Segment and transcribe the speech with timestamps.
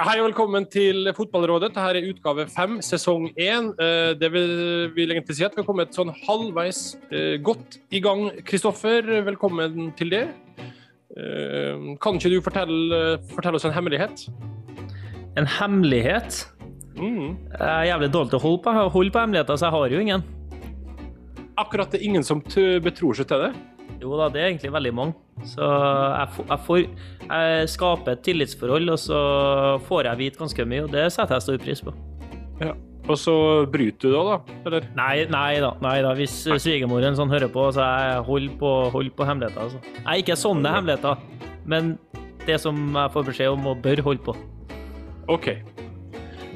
[0.00, 1.74] Hei og velkommen til Fotballrådet.
[1.74, 3.66] Dette er utgave fem, sesong én.
[3.76, 4.52] Eh, det vil,
[4.94, 6.78] vil egentlig si at vi har kommet sånn halvveis
[7.12, 8.30] eh, godt i gang.
[8.48, 10.22] Kristoffer, velkommen til det.
[11.20, 13.02] Eh, kan ikke du fortelle,
[13.34, 14.24] fortelle oss en hemmelighet?
[15.36, 16.46] En hemmelighet?
[16.96, 17.36] Mm.
[17.58, 20.00] Jeg er jævlig dårlig til å holde på, holde på hemmeligheter, så jeg har jo
[20.06, 20.24] ingen.
[21.60, 23.52] Akkurat det er ingen som betror seg til det?
[24.00, 25.16] Jo da, det er egentlig veldig mange.
[25.44, 26.78] Så jeg, jeg, får,
[27.26, 29.18] jeg skaper et tillitsforhold, og så
[29.88, 31.94] får jeg vite ganske mye, og det setter jeg stor pris på.
[32.60, 32.76] Ja.
[33.10, 33.34] Og så
[33.72, 34.58] bryter du da, da?
[34.68, 34.86] Eller?
[34.96, 35.72] Nei, nei da.
[35.82, 36.12] Nei da.
[36.16, 39.66] Hvis svigermoren sånn hører på, så jeg holder på, hold på hemmeligheter.
[39.66, 40.00] Altså.
[40.04, 41.20] Nei, ikke sånne hemmeligheter,
[41.68, 41.96] men
[42.46, 44.36] det som jeg får beskjed om og bør holde på.
[45.32, 45.50] OK.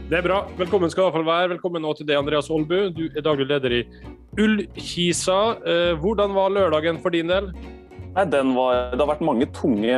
[0.04, 0.42] Det er bra.
[0.60, 1.52] Velkommen skal i hvert fall være.
[1.56, 2.79] Velkommen nå til deg, Andreas Aalbu.
[2.95, 3.82] Du er daglig leder i
[4.40, 5.38] Ullkisa.
[5.63, 7.51] Eh, hvordan var lørdagen for din del?
[8.15, 9.95] Nei, var, det har vært mange tunge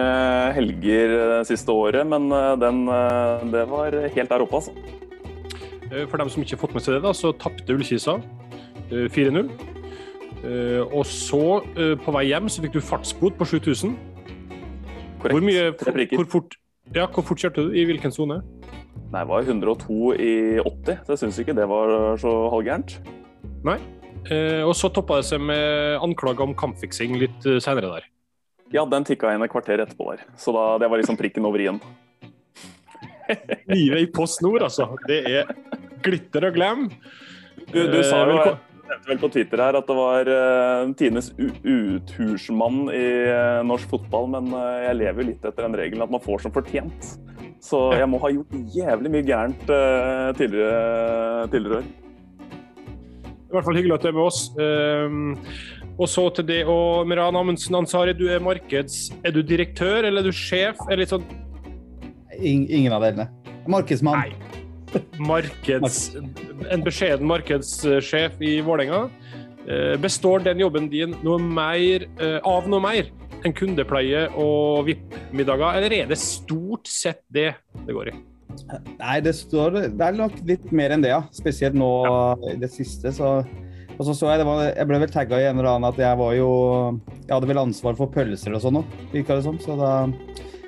[0.57, 2.85] helger det eh, siste året, men eh, den,
[3.53, 4.77] det var helt der oppe, altså.
[5.87, 8.17] For dem som ikke har fått med seg det, da, så tapte Ullkisa
[8.91, 9.53] 4-0.
[10.91, 11.43] Og så,
[12.03, 13.95] på vei hjem, så fikk du fartsbot på 7000.
[15.23, 15.31] Korrekt.
[15.31, 15.71] Hvor, mye,
[16.11, 16.59] hvor, fort,
[16.91, 17.71] ja, hvor fort kjørte du?
[17.79, 18.41] I hvilken sone?
[19.13, 22.99] Nei, det var 102 i 80, så jeg syns ikke det var så halvgærent.
[23.67, 23.79] Nei.
[24.31, 28.09] Eh, og så toppa det seg med anklager om kampfiksing litt eh, senere der.
[28.75, 30.25] Ja, den tikka inn et kvarter etterpå der.
[30.41, 31.81] Så da, det var liksom prikken over i-en.
[33.75, 34.89] Livet i Post Nord, altså.
[35.07, 35.53] Det er
[36.03, 36.89] glitter og glem.
[37.71, 41.33] Du, du sa jo eh, nevnte vel på Twitter her at det var uh, tidenes
[41.39, 46.13] uthursmann i uh, norsk fotball, men uh, jeg lever jo litt etter den regelen at
[46.15, 47.13] man får som fortjent.
[47.63, 52.06] Så jeg må ha gjort jævlig mye gærent uh, tidligere, tidligere år.
[53.47, 54.41] I hvert fall hyggelig at du er med oss.
[54.59, 55.35] Um,
[55.97, 59.07] og så til det og Meran Amundsen Ansari, du er markeds...
[59.25, 60.81] Er du direktør eller er du sjef?
[60.91, 61.25] Er litt sånn
[62.37, 63.31] Ingen av delene.
[63.71, 64.27] Markedsmann.
[64.27, 65.05] Nei.
[65.23, 66.11] Markeds...
[66.73, 69.07] En beskjeden markedssjef i Vålerenga.
[69.67, 73.09] Uh, består den jobben din noe mer, uh, av noe mer
[73.47, 77.53] en kundepleie og VIP-middager, eller er det stort sett det
[77.87, 78.17] det går i?
[78.99, 81.23] Nei, det, står, det er nok litt mer enn det, ja.
[81.35, 82.21] Spesielt nå ja.
[82.53, 83.13] i det siste.
[83.15, 83.33] Så,
[83.97, 86.19] og så så jeg, var, jeg ble vel tagga i en eller annen at jeg
[86.21, 86.51] var jo
[87.23, 89.59] Jeg hadde vel ansvar for pølser og sånn òg, virka det som.
[89.63, 89.93] Så da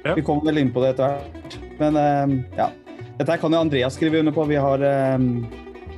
[0.04, 0.14] ja.
[0.14, 1.58] Vi kom vel inn på det etter hvert.
[1.80, 2.70] Men eh, ja.
[3.18, 4.46] Dette kan jo Andreas skrive under på.
[4.48, 5.16] Vi har eh,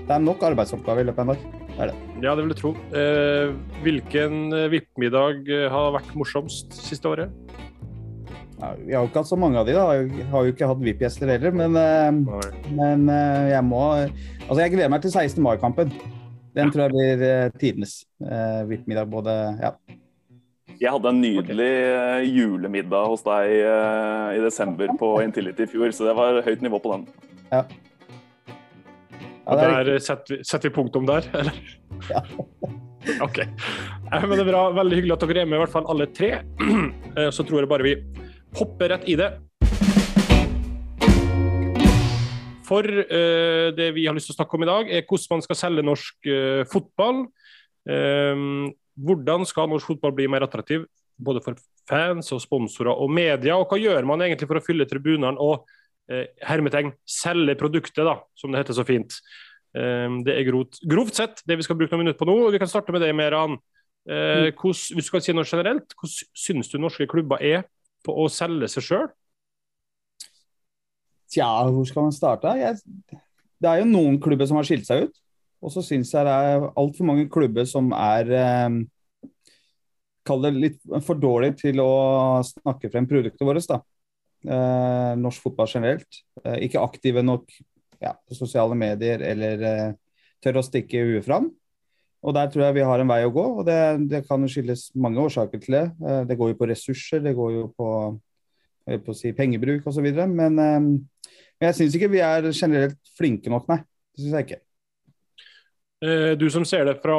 [0.01, 1.97] Det er nok arbeidsoppgaver i løpet av en dag er det.
[2.21, 2.73] Ja, det vil jeg tro.
[2.97, 3.53] Eh,
[3.85, 7.33] hvilken eh, VIP-middag eh, har vært morsomst siste året?
[8.61, 9.85] Ja, vi har jo ikke hatt så mange av de, da.
[9.97, 11.55] Jeg har jo ikke hatt VIP-gjester heller.
[11.57, 12.11] Men, eh,
[12.77, 13.85] men, eh, jeg må
[14.51, 15.43] Altså, jeg gleder meg til 16.
[15.43, 15.93] mai-kampen.
[16.57, 16.71] Den ja.
[16.71, 19.09] tror jeg blir eh, tidenes VIP-middag.
[19.11, 19.75] Både Ja.
[20.81, 21.73] Jeg hadde en nydelig
[22.33, 26.95] julemiddag hos deg i desember på Intility i fjor, så det var høyt nivå på
[26.95, 27.03] den.
[27.53, 27.67] Ja.
[29.45, 31.61] Og der setter vi, setter vi punktum der, eller?
[32.09, 32.23] Ja.
[33.21, 33.43] OK.
[34.11, 34.65] Men det er bra.
[34.77, 36.33] Veldig hyggelig at dere er med, i hvert fall alle tre.
[37.11, 37.97] Eh, så tror jeg bare vi
[38.59, 39.31] hopper rett i det.
[42.71, 45.45] For uh, det vi har lyst til å snakke om i dag, er hvordan man
[45.47, 47.25] skal selge norsk uh, fotball.
[47.89, 50.85] Um, hvordan skal norsk fotball bli mer attraktiv,
[51.21, 51.59] både for
[51.91, 53.59] fans og sponsorer og media?
[53.59, 55.65] Og hva gjør man egentlig for å fylle tribunene og
[56.13, 59.19] uh, hermetegn selge produktet, da, som det heter så fint.
[59.75, 62.39] Um, det er grovt, grovt, sett det vi skal bruke noen minutter på nå.
[62.47, 63.59] og Vi kan starte med det, Meran.
[64.09, 64.63] Uh, mm.
[64.63, 67.67] hvis du kan si noe generelt, hvordan syns du norske klubber er
[68.07, 69.09] på å selge seg sjøl?
[71.31, 72.53] Tja, hvor skal man starte?
[72.59, 72.81] Jeg,
[73.63, 75.21] det er jo noen klubber som har skilt seg ut.
[75.61, 78.81] Og så syns jeg det er altfor mange klubber som er eh,
[80.31, 83.65] Kall det litt for dårlig til å snakke frem produktet vårt.
[83.71, 83.79] da.
[84.45, 86.21] Eh, norsk fotball generelt.
[86.45, 87.49] Eh, ikke aktive nok
[88.01, 89.89] ja, på sosiale medier eller eh,
[90.45, 91.49] tør å stikke huet fram.
[92.21, 93.45] Og Der tror jeg vi har en vei å gå.
[93.61, 93.79] og Det,
[94.11, 95.85] det kan skyldes mange årsaker til det.
[96.05, 97.91] Eh, det går jo på ressurser, det går jo på,
[99.07, 100.09] på si, pengebruk osv.
[100.29, 103.81] Men, eh, men jeg syns ikke vi er generelt flinke nok, nei.
[104.13, 104.61] Det syns jeg ikke.
[106.01, 107.17] Eh, du som ser det fra,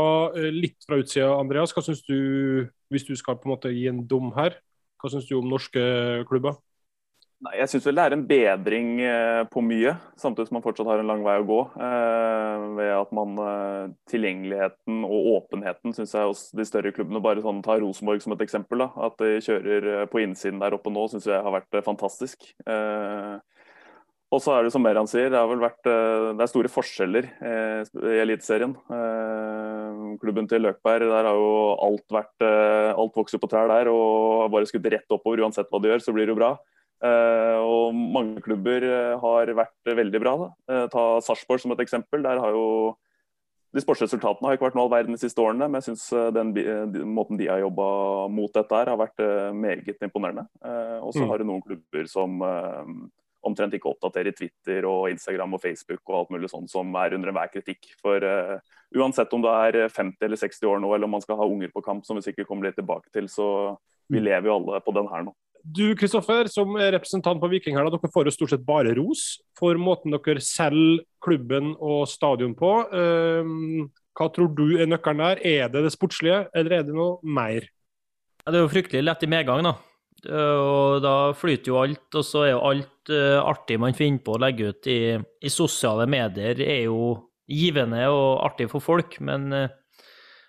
[0.53, 1.73] litt fra utsida, Andreas.
[1.73, 4.59] Hva syns du, hvis du skal på en måte gi en dom her,
[5.01, 5.81] hva syns du om norske
[6.29, 6.61] klubber?
[7.41, 10.85] Nei, jeg syns vel det er en bedring eh, på mye, samtidig som man fortsatt
[10.91, 11.61] har en lang vei å gå.
[11.73, 17.41] Eh, ved at man eh, Tilgjengeligheten og åpenheten syns jeg hos de større klubbene Bare
[17.41, 18.83] sånn ta Rosenborg som et eksempel.
[18.83, 22.45] da, At de kjører eh, på innsiden der oppe nå, syns jeg har vært fantastisk.
[22.61, 23.39] Eh,
[24.31, 27.25] og så er det som Meran sier, det har vel vært det er store forskjeller
[27.43, 28.77] i Eliteserien.
[30.21, 31.49] Klubben til Løkberg, der har jo
[31.83, 35.43] alt vært Alt vokser på trær der og bare skutt rett oppover.
[35.43, 36.53] Uansett hva de gjør, så blir det jo bra.
[37.01, 38.83] Og mange klubber
[39.23, 40.33] har vært veldig bra.
[40.37, 40.81] Da.
[40.93, 42.21] ta Sarpsborg som et eksempel.
[42.21, 42.65] Der har jo
[43.71, 46.03] de sportsresultatene har ikke vært noe all verden de siste årene, men jeg syns
[46.35, 47.87] den, den, måten de har jobba
[48.29, 49.23] mot dette her, har vært
[49.55, 50.43] meget imponerende.
[50.99, 51.29] Og så mm.
[51.31, 52.43] har du noen klubber som
[53.47, 57.31] omtrent ikke oppdaterer Twitter og Instagram og Facebook og alt mulig sånn som er under
[57.31, 57.93] enhver kritikk.
[58.01, 58.57] For uh,
[58.97, 61.71] uansett om du er 50 eller 60 år nå, eller om man skal ha unger
[61.73, 63.47] på kamp, som vi sikkert kommer litt tilbake til, så
[64.11, 64.25] vi mm.
[64.27, 65.35] lever jo alle på den her nå.
[65.63, 69.41] Du Kristoffer, som er representant på Viking her, dere får jo stort sett bare ros
[69.59, 72.71] for måten dere selger klubben og stadion på.
[72.89, 73.85] Uh,
[74.17, 75.43] hva tror du er nøkkelen der?
[75.45, 77.69] Er det det sportslige, eller er det noe mer?
[78.41, 79.75] Ja, det er jo fryktelig lett i medgang, da.
[80.29, 84.35] Og da flyter jo alt, og så er jo alt uh, artig man finner på
[84.35, 87.15] å legge ut i, i, sosiale medier, er jo
[87.49, 89.17] givende og artig for folk.
[89.23, 89.69] Men uh,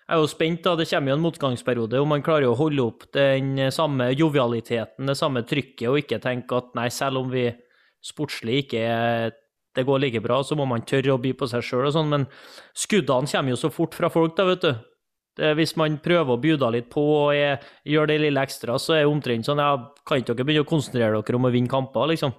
[0.03, 0.75] jeg er jo spent, da.
[0.75, 5.15] Det kommer jo en motgangsperiode om man klarer å holde opp den samme jovialiteten, det
[5.15, 7.47] samme trykket, og ikke tenke at nei, selv om vi
[8.03, 8.83] sportslig ikke
[9.73, 12.11] det går like bra, så må man tørre å by på seg sjøl og sånn.
[12.11, 12.25] Men
[12.77, 14.73] skuddene kommer jo så fort fra folk, da, vet du.
[15.33, 18.93] Det, hvis man prøver å bjuda litt på og er, gjør det lille ekstra, så
[18.93, 19.71] er det omtrent sånn ja,
[20.05, 22.35] Kan ikke dere begynne å konsentrere dere om å vinne kamper, liksom?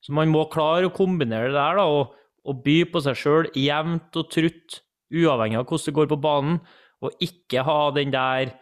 [0.00, 2.14] Så man må klare å kombinere det der, da, og,
[2.46, 4.78] og by på seg sjøl jevnt og trutt,
[5.10, 6.62] uavhengig av hvordan det går på banen,
[7.00, 8.54] og ikke ha den der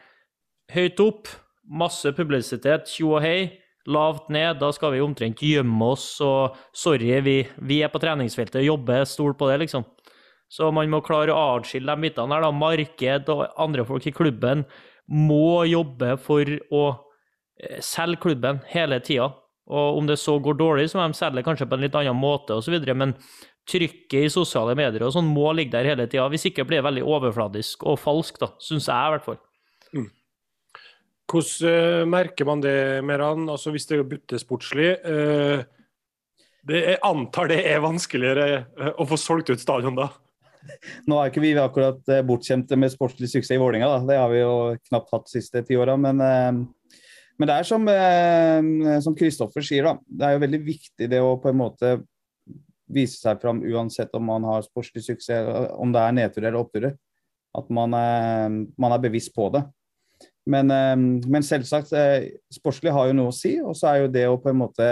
[0.75, 1.31] høyt opp,
[1.69, 4.59] masse publisitet, tjo og hei, lavt ned.
[4.61, 9.09] Da skal vi omtrent gjemme oss og sorry, vi, vi er på treningsfeltet og jobber,
[9.09, 9.87] stol på det, liksom.
[10.49, 12.47] Så man må klare å atskille de bitene her.
[12.47, 12.53] da.
[12.57, 14.65] Marked og andre folk i klubben
[15.09, 16.85] må jobbe for å
[17.61, 19.29] eh, selge klubben hele tida.
[19.69, 22.17] Og om det så går dårlig, så må de selge kanskje på en litt annen
[22.17, 22.79] måte osv.
[22.97, 23.13] Men
[23.69, 26.29] trykket i sosiale medier og sånn må ligge der hele tida.
[26.33, 28.53] Hvis ikke blir det veldig overfladisk og falsk, da.
[28.63, 29.41] Syns jeg i hvert fall.
[29.97, 30.07] Mm.
[31.29, 33.49] Hvordan uh, merker man det, Meran?
[33.53, 34.95] Altså hvis det er sportslig?
[35.05, 35.67] Uh,
[36.69, 38.49] det, jeg antar det er vanskeligere
[38.81, 40.09] uh, å få solgt ut stadion da?
[41.09, 44.01] Nå er ikke vi akkurat eh, bortskjemte med sportslig suksess i Vålinga, da.
[44.09, 44.55] Det har vi jo
[44.91, 45.97] knapt hatt de siste ti åra.
[46.01, 46.51] Men, eh,
[47.39, 49.97] men, det er som Kristoffer eh, sier, da.
[50.05, 51.95] Det er jo veldig viktig det å på en måte
[52.93, 56.97] vise seg fram uansett om man har sportslig suksess, om det er nedturer eller oppturer.
[57.57, 59.65] At man er, man er, bevisst på det.
[60.49, 60.73] Men,
[61.29, 61.93] men selvsagt,
[62.55, 63.59] sportslig har jo noe å si.
[63.61, 64.87] Og så er jo det å på en måte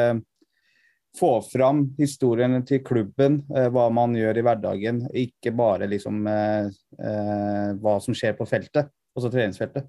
[1.16, 5.02] få fram historiene til klubben, eh, hva man gjør i hverdagen.
[5.16, 6.68] Ikke bare liksom eh,
[7.00, 9.88] eh, hva som skjer på feltet, altså treningsfeltet.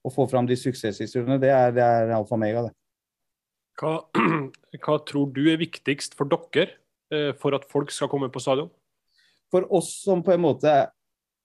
[0.00, 2.74] Å få fram de suksesshistoriene, det er, det er alfa og mega, det.
[3.80, 3.94] Hva,
[4.84, 6.76] hva, tror du er viktigst for dere eh,
[7.40, 8.68] for at folk skal komme på stadion?
[9.50, 10.74] For oss som på en måte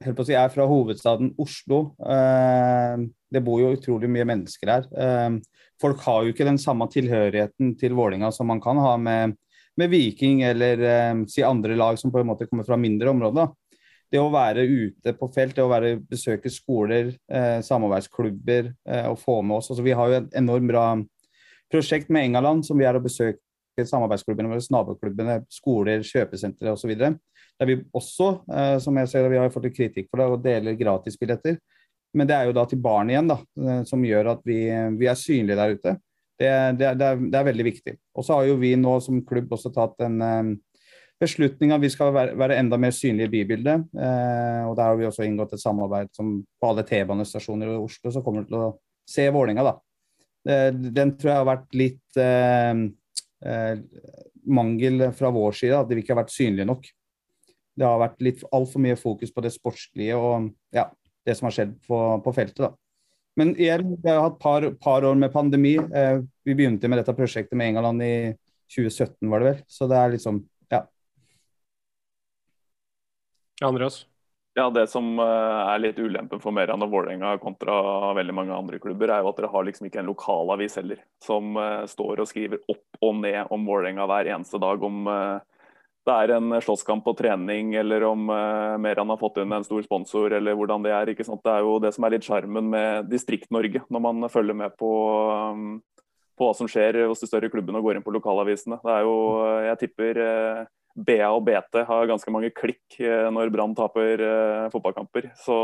[0.03, 1.95] si, er fra hovedstaden Oslo.
[1.99, 4.87] Eh, det bor jo utrolig mye mennesker her.
[4.93, 5.39] Eh,
[5.81, 9.35] folk har jo ikke den samme tilhørigheten til Vålinga som man kan ha med,
[9.77, 13.53] med Viking eller eh, si andre lag som på en måte kommer fra mindre områder.
[14.11, 19.17] Det å være ute på felt, det å være, besøke skoler, eh, samarbeidsklubber eh, og
[19.19, 20.85] få med oss altså, Vi har jo et enormt bra
[21.73, 23.41] prosjekt med Engaland som vi er å besøke
[23.83, 26.93] samarbeidsklubbene våre, naboklubbene, skoler, kjøpesentre osv.
[26.95, 30.79] Der vi også, eh, som jeg ser, vi har fått kritikk for det, og deler
[30.79, 31.59] gratisbilletter.
[32.15, 34.59] Men det er jo da til barn igjen, da, eh, som gjør at vi,
[34.99, 35.95] vi er synlige der ute.
[36.35, 37.95] Det, det, det, er, det er, veldig viktig.
[38.15, 40.49] Og så har jo vi nå som klubb også tatt en um,
[41.21, 43.87] beslutning at vi skal være, være enda mer synlige i bybildet.
[43.95, 48.11] Eh, og der har vi også inngått et samarbeid som på alle T-banestasjoner i Oslo
[48.11, 48.73] så kommer til å
[49.07, 49.73] se Vålinga da.
[50.73, 52.83] den tror jeg har vært litt uh,
[54.45, 56.87] mangel fra vår side, at vi ikke har vært synlige nok.
[57.75, 60.87] Det har vært litt altfor mye fokus på det sportslige og ja,
[61.25, 62.63] det som har skjedd på, på feltet.
[62.67, 62.71] da.
[63.35, 65.75] Men igjen, vi har hatt par, par, år med pandemi.
[65.75, 68.15] Eh, vi begynte med dette prosjektet med England i
[68.71, 69.63] 2017, var det vel.
[69.67, 70.39] Så det er liksom,
[70.71, 70.85] ja.
[73.65, 74.05] Andreas?
[74.57, 78.77] Ja, Det som eh, er litt ulempen for Meran og Vålerenga kontra veldig mange andre
[78.79, 82.29] klubber, er jo at dere har liksom ikke en lokalavis heller, som uh, står og
[82.29, 84.85] skriver opp og ned om Vålerenga hver eneste dag.
[84.87, 85.43] om uh,
[86.07, 90.35] det er en slåsskamp på trening, eller om Meran har fått inn en stor sponsor,
[90.37, 91.09] eller hvordan det er.
[91.09, 91.41] ikke sant?
[91.43, 94.91] Det er jo det som er litt sjarmen med Distrikt-Norge, når man følger med på,
[96.37, 98.77] på, hva som skjer hos de større klubbene og går inn på lokalavisene.
[98.85, 99.17] Det er jo,
[99.65, 100.21] Jeg tipper
[100.95, 105.31] BA og BT har ganske mange klikk uh, når Brann taper uh, fotballkamper.
[105.43, 105.55] Så,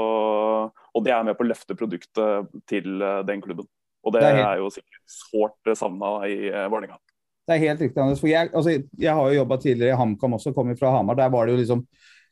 [0.71, 3.69] og det er med på å løfte produktet til uh, den klubben.
[4.01, 4.49] Og det, det er, helt...
[4.49, 6.97] er, jo sikkert sårt savna i eh, Vålerenga.
[7.47, 8.21] Det er helt riktig, Anders.
[8.21, 11.19] For jeg, altså, jeg har jo jobba tidligere i HamKam også, kommer fra Hamar.
[11.19, 11.85] Der var det jo liksom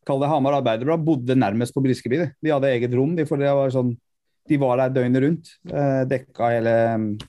[0.08, 2.24] Kall det Hamar Arbeiderblad, bodde nærmest på Briskeby.
[2.41, 3.91] De hadde eget rom, de, for det var sånn
[4.50, 5.51] de var der døgnet rundt.
[5.70, 6.72] Eh, dekka hele,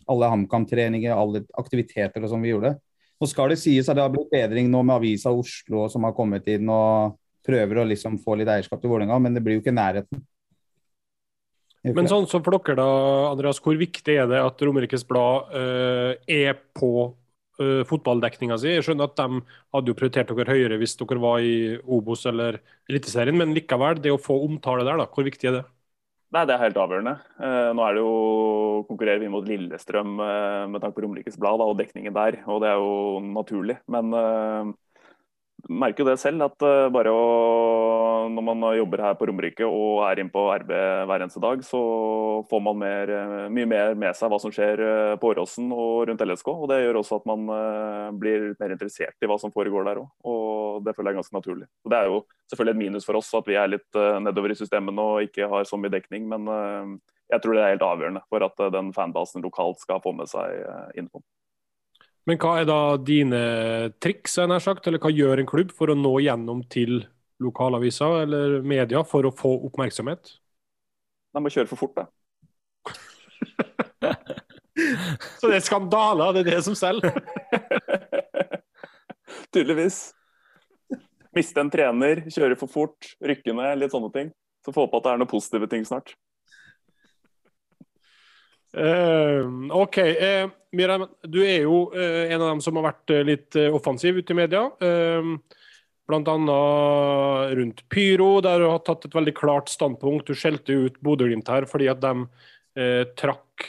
[0.09, 2.79] alle HamKam-treninger, alle aktiviteter og sånn vi gjorde.
[3.21, 6.17] Nå skal det sies at det har blitt bedring nå med Avisa Oslo som har
[6.17, 9.65] kommet inn og prøver å liksom få litt eierskap til Vålerenga, men det blir jo
[9.65, 10.23] ikke nærheten.
[11.81, 12.89] Men sånn som for dere da,
[13.31, 18.75] Andreas, hvor viktig er det at Romerikes Blad uh, er på uh, fotballdekninga si?
[18.75, 19.41] Jeg skjønner at de
[19.73, 22.61] hadde jo prioritert dere høyere hvis dere var i Obos eller
[22.91, 25.65] Eliteserien, men likevel, det å få omtale der, da, hvor viktig er det?
[26.31, 27.17] Nei, Det er helt avgjørende.
[27.43, 31.63] Eh, nå er det jo, konkurrerer vi mot Lillestrøm eh, med tanke på Romerikes Blad
[31.65, 33.81] og dekningen der, og det er jo naturlig.
[33.91, 34.71] Men eh,
[35.69, 40.05] merker jo det selv, at uh, bare å, når man jobber her på Romerike og
[40.07, 40.71] er inne på RB
[41.09, 41.81] hver eneste dag, så
[42.51, 46.09] får man mer, uh, mye mer med seg hva som skjer uh, på Åråsen og
[46.11, 46.53] rundt LSK.
[46.55, 47.47] og Det gjør også at man
[48.21, 50.09] blir mer interessert i hva som foregår der òg.
[50.85, 51.69] Det føler jeg er ganske naturlig.
[51.83, 52.21] Så Det er jo
[52.51, 55.69] selvfølgelig et minus for oss at vi er litt nedover i systemene og ikke har
[55.69, 56.49] så mye dekning, men
[57.31, 60.99] jeg tror det er helt avgjørende for at den fanbasen lokalt skal få med seg
[60.99, 61.23] info.
[62.29, 63.41] Men hva er da dine
[64.03, 67.01] triks, sagt, eller hva gjør en klubb for å nå gjennom til
[67.41, 70.37] lokalaviser eller media for å få oppmerksomhet?
[71.35, 72.05] De må kjøre for fort, da.
[75.41, 77.17] Så det er skandaler, det er det som selger?
[79.55, 80.11] Tydeligvis.
[81.37, 84.33] Miste en trener, kjøre for fort, rykke ned, litt sånne ting.
[84.67, 86.13] Så få på at det er noen positive ting snart.
[88.71, 89.99] Uh, OK.
[89.99, 94.35] Uh, Miriam, du er jo uh, en av dem som har vært litt offensiv ute
[94.35, 94.69] i media.
[96.11, 96.39] Bl.a.
[97.55, 100.31] rundt Pyro, der du har tatt et veldig klart standpunkt.
[100.31, 102.15] Du skjelte ut Bodø-Glimt her fordi at de
[103.19, 103.69] trakk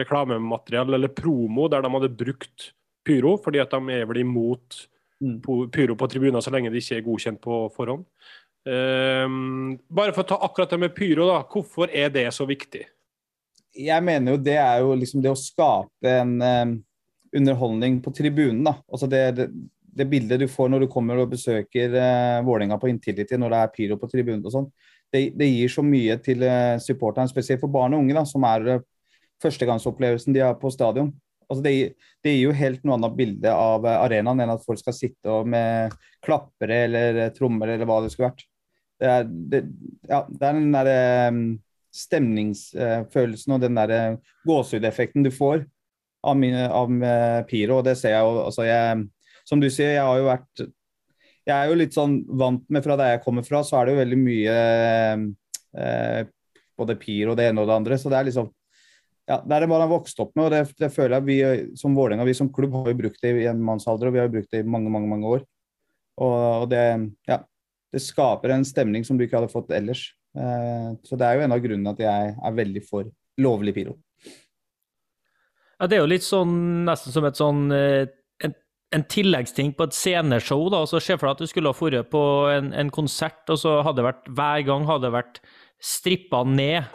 [0.00, 2.66] reklamemateriell eller promo der de hadde brukt
[3.04, 4.86] Pyro, fordi at de er vel imot.
[5.72, 8.06] Pyro på tribuner så lenge det ikke er godkjent på forhånd.
[8.62, 11.40] bare for å ta akkurat det med Pyro, da.
[11.50, 12.84] Hvorfor er det så viktig?
[13.72, 16.74] jeg mener jo det er jo liksom det å skape en um,
[17.36, 18.62] underholdning på tribunen.
[18.66, 18.76] da.
[18.92, 19.48] Altså det, det,
[19.82, 23.60] det, bildet du får når du kommer og besøker uh, Vålerenga på Intility, når det
[23.60, 24.70] er pyro på tribunen og sånn,
[25.12, 28.44] det, det, gir så mye til uh, supporterne, spesielt for barn og unge, da, som
[28.48, 28.86] er uh,
[29.42, 31.12] førstegangsopplevelsen de har på stadion.
[31.52, 31.74] Altså det,
[32.24, 35.92] det, gir jo helt noe annet bilde av arenaen enn at folk skal sitte med
[36.24, 38.46] klappere eller trommer eller hva det skulle vært.
[39.02, 39.60] Det er, det,
[40.08, 40.98] ja, det er den derre
[41.34, 41.44] um,
[41.92, 45.64] stemningsfølelsen og den der eh, gåsehudeffekten du får
[46.22, 47.80] av, mine, av eh, Piro.
[47.80, 49.02] og det ser jeg jo, altså jeg,
[49.48, 50.62] Som du sier, jeg har jo vært
[51.42, 53.96] Jeg er jo litt sånn vant med fra der jeg kommer fra, så er det
[53.96, 54.56] jo veldig mye
[55.76, 56.20] eh,
[56.78, 57.98] både pir og det ene og det andre.
[57.98, 58.48] så det er liksom
[59.30, 61.76] ja, Det er det man har vokst opp med, og det, det føler jeg vi
[61.78, 64.28] som Vålerenga, vi som klubb har jo brukt det i en mannsalder, og vi har
[64.28, 65.44] jo brukt det i mange, mange mange år.
[66.20, 66.82] Og, og det,
[67.30, 67.38] ja,
[67.92, 70.08] det skaper en stemning som du ikke hadde fått ellers.
[70.38, 73.10] Eh, så det er jo en av grunnene at jeg er veldig for
[73.40, 73.96] lovlig pyro.
[75.78, 78.06] Ja, det er jo litt sånn nesten som et sånn eh,
[78.46, 78.54] en,
[78.94, 80.68] en tilleggsting på et sceneshow.
[80.72, 83.60] da, så Se for deg at du skulle ha vært på en, en, konsert, og
[83.60, 85.42] så hadde det vært hver gang hadde det vært
[85.82, 86.86] strippa ned.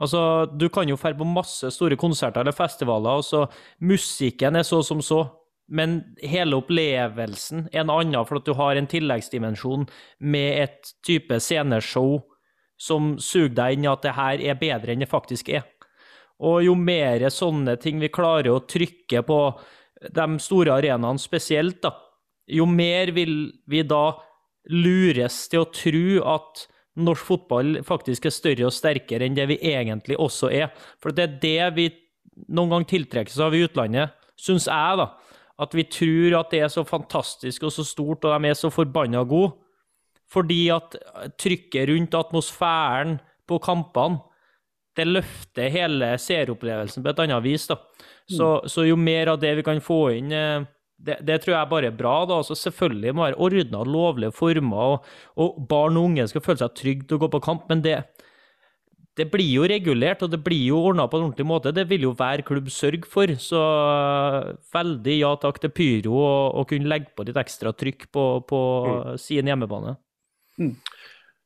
[0.00, 3.46] Altså, Du kan jo dra på masse store konserter eller festivaler, og så
[3.80, 5.24] musikken er så som så.
[5.68, 9.86] Men hele opplevelsen er en annen, for at du har en tilleggsdimensjon
[10.20, 12.20] med et type sceneshow
[12.76, 15.64] som suger deg inn i at det her er bedre enn det faktisk er.
[16.42, 19.40] Og jo mer sånne ting vi klarer å trykke på
[20.04, 21.94] de store arenaene spesielt, da,
[22.50, 24.18] jo mer vil vi da
[24.68, 26.66] lures til å tro at
[27.00, 30.70] norsk fotball faktisk er større og sterkere enn det vi egentlig også er.
[31.02, 31.88] For det er det vi
[32.54, 35.10] noen gang tiltrekkes av i utlandet, syns jeg, da.
[35.62, 38.70] At vi tror at det er så fantastisk og så stort, og de er så
[38.74, 39.54] forbanna gode.
[40.30, 40.96] Fordi at
[41.38, 44.22] trykket rundt atmosfæren på kampene
[44.94, 47.66] det løfter hele seeropplevelsen på et annet vis.
[47.66, 47.78] da.
[48.30, 48.68] Så, mm.
[48.70, 50.66] så, jo mer av det vi kan få inn, eh,
[51.04, 52.16] det, det tror jeg bare er bra.
[52.28, 52.40] da.
[52.42, 56.62] Altså, selvfølgelig må det være ordna, lovlige former, og, og, barn og unge skal føle
[56.62, 57.66] seg trygge til å gå på kamp.
[57.70, 57.98] Men det,
[59.18, 61.74] det blir jo regulert, og det blir jo ordna på en ordentlig måte.
[61.76, 63.30] Det vil jo hver klubb sørge for.
[63.40, 63.62] Så
[64.74, 69.12] veldig ja takk til Pyro og, kunne legge på litt ekstra trykk på, på mm.
[69.20, 69.98] sin hjemmebane.
[70.58, 70.74] Mm.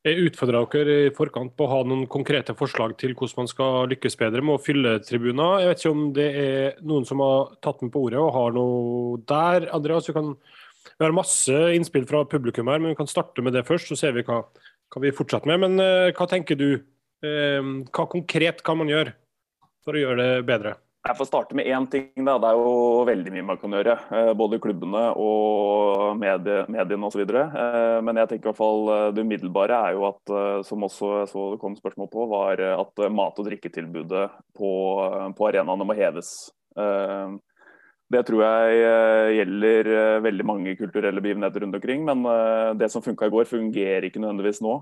[0.07, 3.89] Jeg utfordra dere i forkant på å ha noen konkrete forslag til hvordan man skal
[3.91, 5.59] lykkes bedre med å fylle tribuner.
[5.59, 8.55] Jeg vet ikke om det er noen som har tatt med på ordet og har
[8.55, 9.67] noe der.
[9.75, 10.31] Andreas, vi, kan,
[10.95, 13.99] vi har masse innspill fra publikum her, men vi kan starte med det først, så
[13.99, 15.65] ser vi hva, hva vi fortsetter med.
[15.65, 16.69] Men uh, hva tenker du?
[17.19, 19.17] Uh, hva konkret kan man gjøre
[19.83, 20.77] for å gjøre det bedre?
[20.99, 22.25] Jeg får starte med én ting.
[22.25, 23.95] da, Det er jo veldig mye man kan gjøre.
[24.11, 27.23] Eh, både klubbene og medie, mediene osv.
[27.23, 30.33] Eh, men jeg tenker i hvert fall eh, det umiddelbare er jo at,
[30.67, 34.25] som også så det kom spørsmål på, var at mat- og drikketilbudet
[34.57, 34.71] på,
[35.37, 36.51] på arenaene må heves.
[38.09, 39.89] Det tror jeg gjelder
[40.25, 42.03] veldig mange kulturelle begivenheter rundt omkring.
[42.05, 42.25] Men
[42.77, 44.75] det som funka i går, fungerer ikke nødvendigvis nå.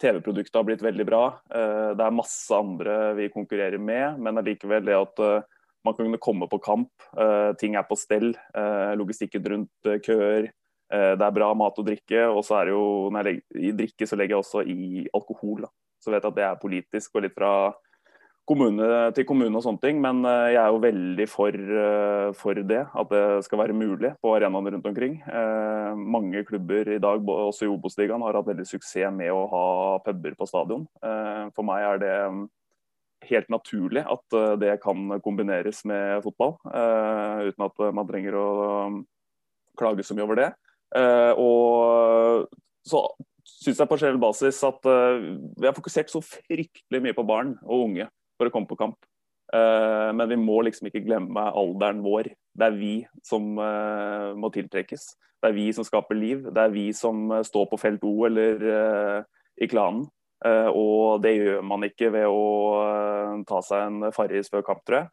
[0.00, 1.22] TV-produktet har blitt veldig bra.
[1.54, 5.48] Eh, det er masse andre vi konkurrerer med, men allikevel det at eh,
[5.86, 6.90] man kan komme på kamp.
[7.18, 8.32] Eh, ting er på stell.
[8.98, 10.50] Logistikken rundt køer.
[10.88, 12.24] Det er bra mat og drikke.
[12.32, 15.04] Og så er det jo, når jeg legger, i drikke så legger jeg også i
[15.14, 15.66] alkohol.
[15.66, 15.70] Da.
[16.02, 17.52] Så vet jeg at det er politisk og litt fra
[18.48, 20.00] kommune til kommune og sånne ting.
[20.02, 24.14] Men eh, jeg er jo veldig for, eh, for det, at det skal være mulig
[24.22, 25.18] på arenaene rundt omkring.
[25.28, 29.66] Eh, mange klubber i dag, også i Obos-ligaen, har hatt veldig suksess med å ha
[30.04, 30.86] puber på stadion.
[31.54, 32.40] For meg er det mm,
[33.28, 38.48] helt naturlig at det kan kombineres med fotball, uten at man trenger å
[38.90, 39.00] mm,
[39.78, 40.50] klage så mye over det.
[41.38, 42.48] Og
[42.88, 43.04] så
[43.48, 47.84] syns jeg på generell basis at vi har fokusert så fryktelig mye på barn og
[47.90, 48.98] unge for å komme på kamp.
[49.48, 52.32] Uh, men vi må liksom ikke glemme alderen vår.
[52.52, 52.92] Det er vi
[53.24, 55.08] som uh, må tiltrekkes.
[55.38, 56.44] Det er vi som skaper liv.
[56.52, 59.24] Det er vi som uh, står på felt O eller
[59.58, 60.06] i klanen.
[60.70, 65.08] og det gjør man ikke ved å ta seg en Farris før kamp, tror jeg.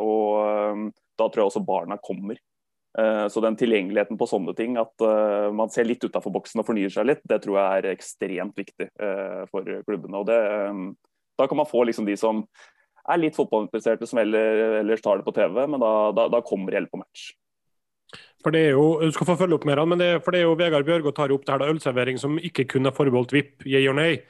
[0.00, 0.86] og
[1.20, 2.38] da tror jeg også barna kommer.
[3.28, 5.04] Så den tilgjengeligheten på sånne ting, at
[5.52, 8.88] man ser litt utafor boksen og fornyer seg litt, det tror jeg er ekstremt viktig
[9.52, 10.24] for klubbene.
[10.24, 10.40] Og det,
[11.42, 12.44] da kan man få liksom de som
[13.10, 16.86] er litt fotballinteresserte, som ellers tar det på TV, men da, da, da kommer de
[16.86, 17.32] på match.
[18.42, 20.48] For det er jo, Du skal få følge opp mer, men det, for det er
[20.48, 23.66] jo Vegard Bjørgo tar opp det her da, ølservering som ikke kun er forbeholdt VIP,
[23.66, 24.20] yeah or nay.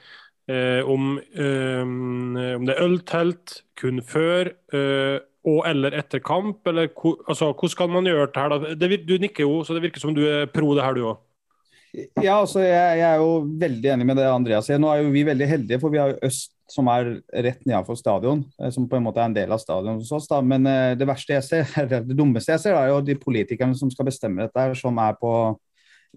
[0.51, 6.89] Eh, om, eh, om, det er øltelt kun før eh, og eller etter kamp, eller
[7.27, 8.51] altså, hvordan kan man gjøre det her?
[8.51, 8.73] da?
[8.79, 11.21] Det, du nikker jo, så det virker som du er pro det her, du òg.
[12.23, 14.79] Ja, altså jeg, jeg, er jo veldig enig med det Andreas sier.
[14.81, 17.09] Nå er jo vi veldig heldige, for vi har jo Øst som er
[17.45, 18.43] rett nedenfor stadion.
[18.59, 20.27] Eh, som på en måte er en del av stadion hos oss.
[20.31, 20.41] Da.
[20.41, 23.91] Men eh, det verste jeg ser, det dummeste jeg ser, er jo de politikerne som
[23.93, 25.33] skal bestemme dette, som er på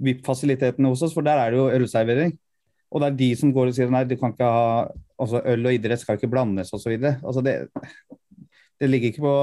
[0.06, 1.16] VIP-fasilitetene hos oss.
[1.16, 2.37] For der er det jo ølservering.
[2.92, 4.66] Og det er de som går og sier nei, du kan ikke ha
[5.16, 6.92] altså Øl og idrett skal ikke blandes osv.
[7.02, 7.54] Altså det,
[8.80, 9.37] det ligger ikke på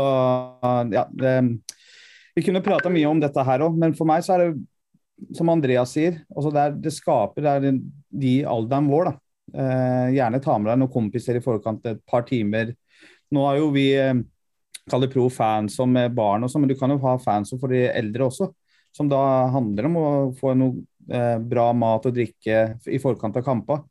[0.94, 1.34] Ja, det,
[2.38, 5.52] vi kunne prata mye om dette her òg, men for meg så er det som
[5.54, 7.76] Andreas sier, altså det, er, det skaper det er
[8.24, 9.12] de alderen vår.
[9.12, 9.23] da.
[9.52, 12.72] Eh, gjerne ta med deg noen kompiser i forkant et par timer.
[13.34, 14.16] Nå har jo vi eh,
[14.90, 18.30] kaller pro fans som barn, også, men du kan jo ha fans for de eldre
[18.30, 18.50] også.
[18.94, 19.22] Som da
[19.54, 23.84] handler om å få noe eh, bra mat og drikke i forkant av kamper.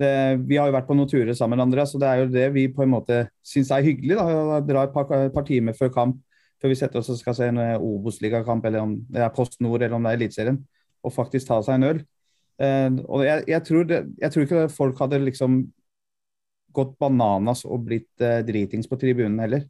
[0.00, 2.62] Vi har jo vært på noen turer sammen, Andreas, og det er jo det vi
[2.72, 4.14] på en måte syns er hyggelig.
[4.16, 4.24] da,
[4.56, 6.22] Å dra et par, par timer før kamp
[6.60, 9.82] før vi setter oss og skal se en Obos-ligakamp, eller om det er Post Nord
[9.82, 10.56] eller om det er Eliteserien,
[11.04, 12.00] og faktisk ta seg en øl.
[12.60, 15.60] Uh, og jeg, jeg, tror det, jeg, tror ikke folk hadde liksom
[16.76, 19.64] gått bananas og blitt uh, dritings på tribunen heller.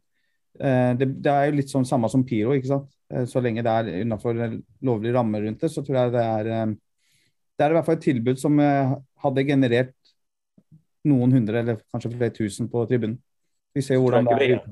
[0.59, 2.91] Uh, det, det, er jo litt sånn samme som Piro, ikke sant.
[3.27, 4.37] så lenge det er innafor
[4.87, 8.05] lovlige rammer rundt det, så tror jeg det er Det er i hvert fall et
[8.05, 9.95] tilbud som hadde generert
[11.03, 13.17] noen hundre eller kanskje flere tusen på tribunen.
[13.75, 14.63] Vi ser hvordan det er.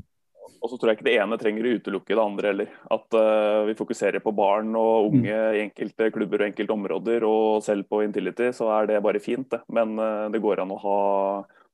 [0.60, 2.72] Og så tror jeg ikke det ene trenger å utelukke det andre heller.
[2.92, 5.56] At uh, vi fokuserer på barn og unge mm.
[5.56, 9.48] i enkelte klubber og enkelte områder, og selv på Intility, så er det bare fint,
[9.54, 9.62] det.
[9.72, 10.98] Men uh, det går an å, ha,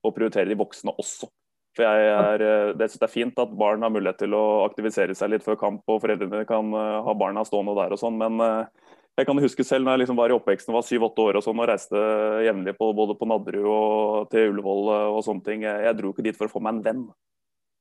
[0.06, 1.32] å prioritere de voksne også.
[1.76, 4.46] For jeg er, uh, det synes det er fint at barn har mulighet til å
[4.68, 8.22] aktivisere seg litt før kamp, og foreldrene kan ha barna stående der og sånn.
[8.22, 8.70] men
[9.16, 11.44] jeg kan huske selv når jeg liksom var i oppveksten og var syv-åtte år og
[11.46, 12.00] sånn, og reiste
[12.44, 15.64] jevnlig på, både på Nadderud og til Ullevål og sånne ting.
[15.64, 17.06] Jeg, jeg dro ikke dit for å få meg en venn.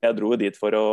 [0.05, 0.89] Jeg dro dit for å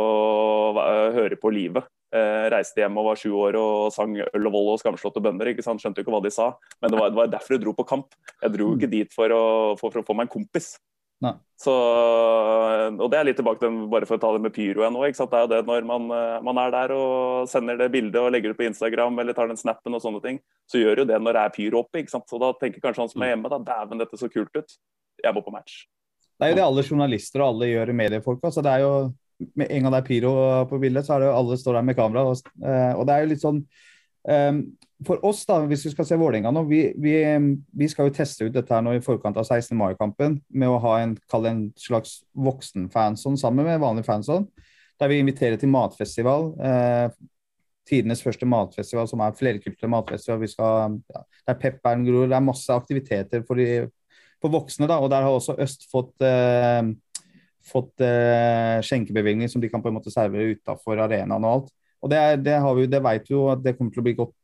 [1.12, 1.88] høre på livet.
[2.12, 5.52] Jeg reiste hjem og var sju år og sang øl og vold og skamslåtte bønder.
[5.52, 5.80] ikke sant?
[5.80, 7.88] Skjønte jo ikke hva de sa, men det var, det var, derfor jeg dro på
[7.88, 8.16] kamp.
[8.42, 9.44] Jeg dro ikke dit for å,
[9.80, 10.74] for, for å få meg en kompis.
[11.62, 11.72] Så,
[12.98, 15.04] og det er litt tilbake til bare for å ta det med pyro nå.
[15.06, 15.30] ikke sant?
[15.30, 16.08] Det er jo det når man,
[16.48, 19.60] man, er der og sender det bildet og legger det på Instagram eller tar den
[19.60, 22.02] snappen og sånne ting, så gjør jo det når det er pyro oppe.
[22.02, 22.26] ikke sant?
[22.26, 24.78] Så da tenker kanskje han som er hjemme da, dæven, dette så kult ut.
[25.22, 25.84] Jeg må på match.
[26.42, 28.40] Det er jo det alle journalister og alle gjør i mediefolk.
[28.42, 28.94] Altså det er jo,
[29.54, 30.32] med en gang det er pyro
[30.66, 32.24] på bildet, så er det jo alle står der med kamera.
[32.26, 33.60] Og, eh, og det er jo litt sånn
[34.26, 34.58] um,
[35.06, 37.14] For oss, da, hvis vi skal se Vålerenga nå, vi, vi,
[37.78, 39.70] vi, skal jo teste ut dette her nå i forkant av 16.
[39.78, 44.50] mai-kampen med å ha en, en slags voksenfanson sammen med vanlig fanson.
[44.98, 46.52] Der vi inviterer til matfestival.
[46.58, 47.06] Eh,
[47.86, 50.42] tidenes første matfestival, som er flerkulturell matfestival.
[50.42, 53.84] Vi skal, ja, det er pepperen gror, det er masse aktiviteter for de
[54.42, 54.88] på voksne.
[54.90, 56.82] da, og Der har også Øst fått, eh,
[57.62, 61.70] fått eh, skjenkebevilgning som de kan på en måte servere utafor arenaen og alt.
[62.02, 64.06] Og det, er, det, har vi, det vet vi jo at det kommer til å
[64.08, 64.34] bli godt,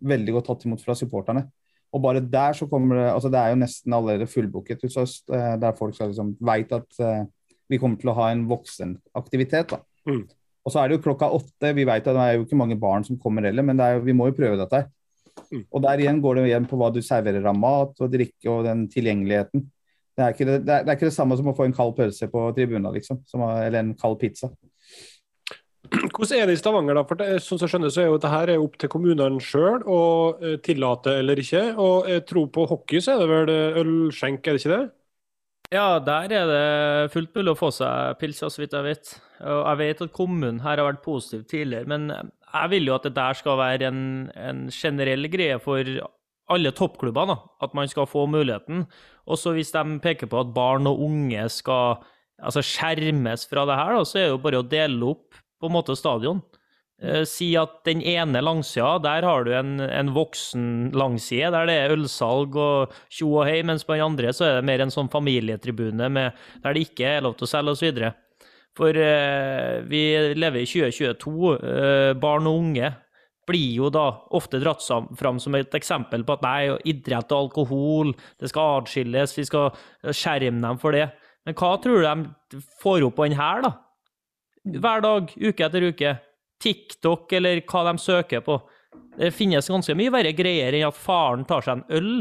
[0.00, 1.44] veldig godt tatt imot fra supporterne.
[1.94, 5.18] Og bare der så kommer det altså Det er jo nesten allerede fullbooket hos oss,
[5.30, 7.26] eh, der folk liksom vet at eh,
[7.70, 9.70] vi kommer til å ha en voksenaktivitet.
[9.70, 9.80] da.
[10.08, 10.24] Mm.
[10.64, 11.72] Og så er det jo klokka åtte.
[11.76, 14.16] Vi vet at det er jo ikke mange barn som kommer heller, men jo, vi
[14.16, 14.86] må jo prøve dette.
[14.88, 14.92] Mm.
[15.70, 18.66] Og der igjen går det igjen på hva du serverer av mat og drikke og
[18.68, 19.64] den tilgjengeligheten.
[20.14, 21.96] Det er, det, det, er, det er, ikke det, samme som å få en kald
[21.96, 23.24] pølse på tribunen, liksom.
[23.26, 24.52] Som, eller en kald pizza.
[25.90, 26.96] Hvordan er det i Stavanger?
[26.96, 27.04] da?
[27.08, 29.82] For det, sånn som jeg skjønner, så er jo dette her opp til kommunene sjøl
[29.90, 30.02] å
[30.38, 31.64] uh, tillate eller ikke.
[31.82, 34.84] Og jeg tror på hockey så er det vel eh, ølskjenk, er det ikke det?
[35.74, 39.12] Ja, der er det fullt mulig å få seg pilser, så vidt jeg vet.
[39.42, 43.06] Og jeg vet at kommunen her har vært positiv tidligere, men jeg vil jo at
[43.08, 44.02] det der skal være en,
[44.38, 45.82] en generell greie for
[46.52, 48.84] alle toppklubbene, at man skal få muligheten.
[49.26, 52.02] Også hvis de peker på at barn og unge skal
[52.42, 55.70] altså skjermes fra det her, da, så er det jo bare å dele opp på
[55.70, 56.42] en måte stadion.
[57.02, 61.78] Eh, si at den ene langsida, der har du en, en voksen langside, der det
[61.80, 64.94] er ølsalg og tjo og hei, mens på den andre så er det mer en
[64.94, 68.04] sånn familietribune med, der det ikke er lov til å selge osv.
[68.74, 70.02] For eh, vi
[70.34, 71.54] lever i 2022.
[71.54, 72.90] Eh, barn og unge
[73.46, 74.82] blir jo da ofte dratt
[75.18, 79.68] fram som et eksempel på at nei, idrett og alkohol, det skal atskilles, vi skal
[80.16, 81.10] skjerme dem for det.
[81.44, 83.74] Men hva tror du de får opp på den her, da?
[84.64, 86.14] Hver dag, uke etter uke.
[86.64, 88.56] TikTok eller hva de søker på.
[89.18, 92.14] Det finnes ganske mye verre greier enn at faren tar seg en øl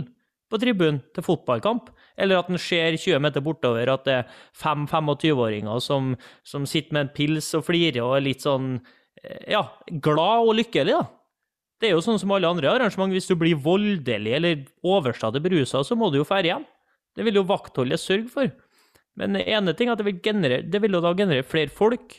[0.52, 4.86] på tribunen til fotballkamp, eller at en ser 20 meter bortover at det er fem
[4.90, 6.14] 25-åringer som,
[6.46, 8.76] som, sitter med en pils og flirer og er litt sånn
[9.48, 9.64] ja,
[10.04, 11.06] glad og lykkelig, da.
[11.80, 13.12] Det er jo sånn som alle andre arrangement.
[13.12, 16.68] Hvis du blir voldelig eller overstadig berusa, så må du jo ferde hjem.
[17.14, 18.52] Det vil jo vaktholdet sørge for.
[19.20, 22.16] Men ene ting er at det vil, generere, det vil jo da generere flere folk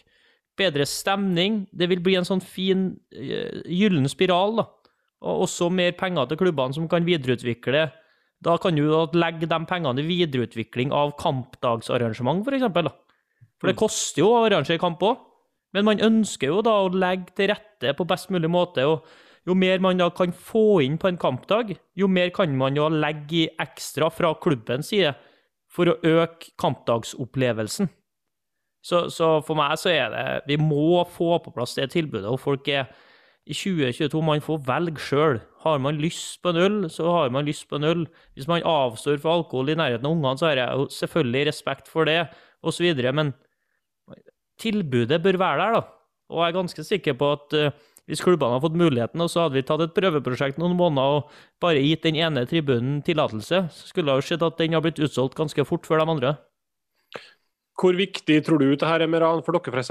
[0.59, 1.64] bedre stemning.
[1.72, 4.61] Det vil bli en sånn fin uh, gyllen spiral.
[4.61, 4.68] da.
[5.24, 7.88] Og også mer penger til klubbene som kan videreutvikle.
[8.44, 8.85] Da kan du
[9.16, 12.66] legge de pengene i videreutvikling av kampdagsarrangement, f.eks.
[12.75, 12.90] For,
[13.61, 13.81] for det mm.
[13.81, 15.23] koster jo å arrangere kamp òg.
[15.75, 18.85] Men man ønsker jo da å legge til rette på best mulig måte.
[18.87, 19.07] og
[19.49, 22.88] Jo mer man da kan få inn på en kampdag, jo mer kan man jo
[22.92, 25.14] legge i ekstra fra klubbens side
[25.75, 27.90] for å øke kampdagsopplevelsen.
[28.85, 32.29] Så, så, for meg så er det Vi må få på plass det tilbudet.
[32.29, 32.90] Og folk er
[33.44, 35.40] i 2022 Man får velge sjøl.
[35.64, 38.07] Har man lyst på en øl, så har man lyst på en øl.
[38.35, 41.88] Hvis man avstår fra alkohol i nærheten av ungene, så har jeg jo selvfølgelig respekt
[41.88, 42.22] for det,
[42.64, 42.88] osv.
[43.12, 43.35] Men
[44.61, 45.83] tilbudet bør være der, da.
[46.33, 47.70] Og jeg er ganske sikker på at uh,
[48.09, 51.37] hvis klubbene hadde fått muligheten, og så hadde vi tatt et prøveprosjekt noen måneder og
[51.61, 55.00] bare gitt den ene tribunen tillatelse, så skulle det jo sett at den har blitt
[55.00, 56.35] utsolgt ganske fort før de andre.
[57.75, 59.91] Hvor viktig tror du dette er Meran, for dere f.eks.?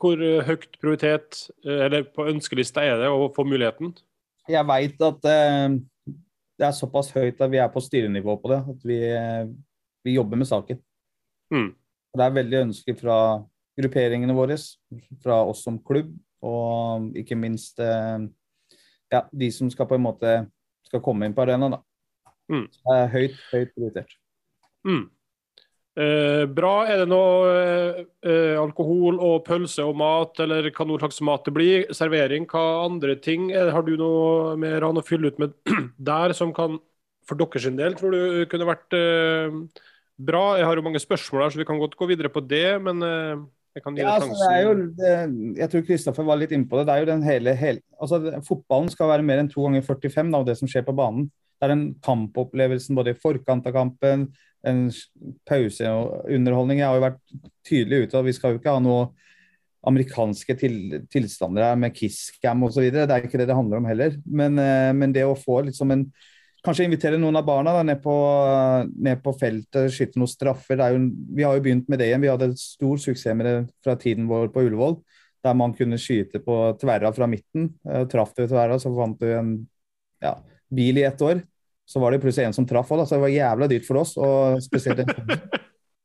[0.00, 3.94] Hvor høyt prioritet eh, eller på ønskelista er det å få muligheten?
[4.50, 5.78] Jeg veit at eh,
[6.60, 8.60] det er såpass høyt at vi er på styrenivå på det.
[8.74, 9.46] At vi, eh,
[10.04, 10.82] vi jobber med saken.
[11.54, 11.70] Mm.
[12.12, 13.16] Det er veldig ønskelig fra
[13.80, 14.58] grupperingene våre,
[15.24, 16.12] fra oss som klubb,
[16.44, 18.28] og ikke minst eh,
[19.12, 20.34] ja, de som skal på en måte
[20.88, 21.78] skal komme inn på arenaen.
[22.52, 22.66] Mm.
[22.68, 24.16] Det er høyt, høyt prioritert.
[24.84, 25.06] Mm.
[25.92, 26.86] Eh, bra.
[26.88, 31.44] Er det noe eh, eh, alkohol og pølse og mat, eller hva noe slags mat
[31.44, 31.84] det blir?
[31.92, 33.50] Servering, hva andre ting?
[33.52, 35.52] Har du noe mer å fylle ut med
[36.12, 36.78] der som kan,
[37.28, 39.58] for deres del, tror du kunne vært eh,
[40.16, 40.46] bra?
[40.60, 43.04] Jeg har jo mange spørsmål her, så vi kan godt gå videre på det, men
[43.04, 43.44] eh,
[43.76, 45.12] jeg kan gi ja, altså, det er jo, det,
[45.60, 46.88] Jeg tror Kristoffer var litt inne på det.
[46.88, 50.34] det er jo den hele, hele altså, Fotballen skal være mer enn to ganger 45
[50.40, 51.28] av det som skjer på banen.
[51.62, 54.24] Det er den kampopplevelsen både i forkant av kampen,
[54.66, 54.80] en
[55.46, 56.80] pauseunderholdning.
[56.80, 57.20] Jeg har jo vært
[57.68, 59.12] tydelig ute at vi skal jo ikke ha noe
[59.86, 60.74] amerikanske til,
[61.10, 62.88] tilstander med kisscam osv.
[62.90, 64.18] Det er ikke det det handler om heller.
[64.26, 66.06] Men, eh, men det å få liksom en
[66.62, 68.12] Kanskje invitere noen av barna da, ned, på,
[69.02, 70.78] ned på feltet, skyte noen straffer.
[70.94, 71.00] Jo,
[71.34, 72.22] vi har jo begynt med det igjen.
[72.22, 74.94] Vi hadde stor suksess med det fra tiden vår på Ullevål.
[75.42, 77.72] Der man kunne skyte på tverra fra midten.
[77.82, 79.50] Eh, traff du tverra, så fant du en
[80.22, 80.36] ja,
[80.70, 81.42] bil i ett år.
[81.88, 84.16] Så var det plutselig en som traff òg, så det var jævla dyrt for oss.
[84.16, 85.04] og spesielt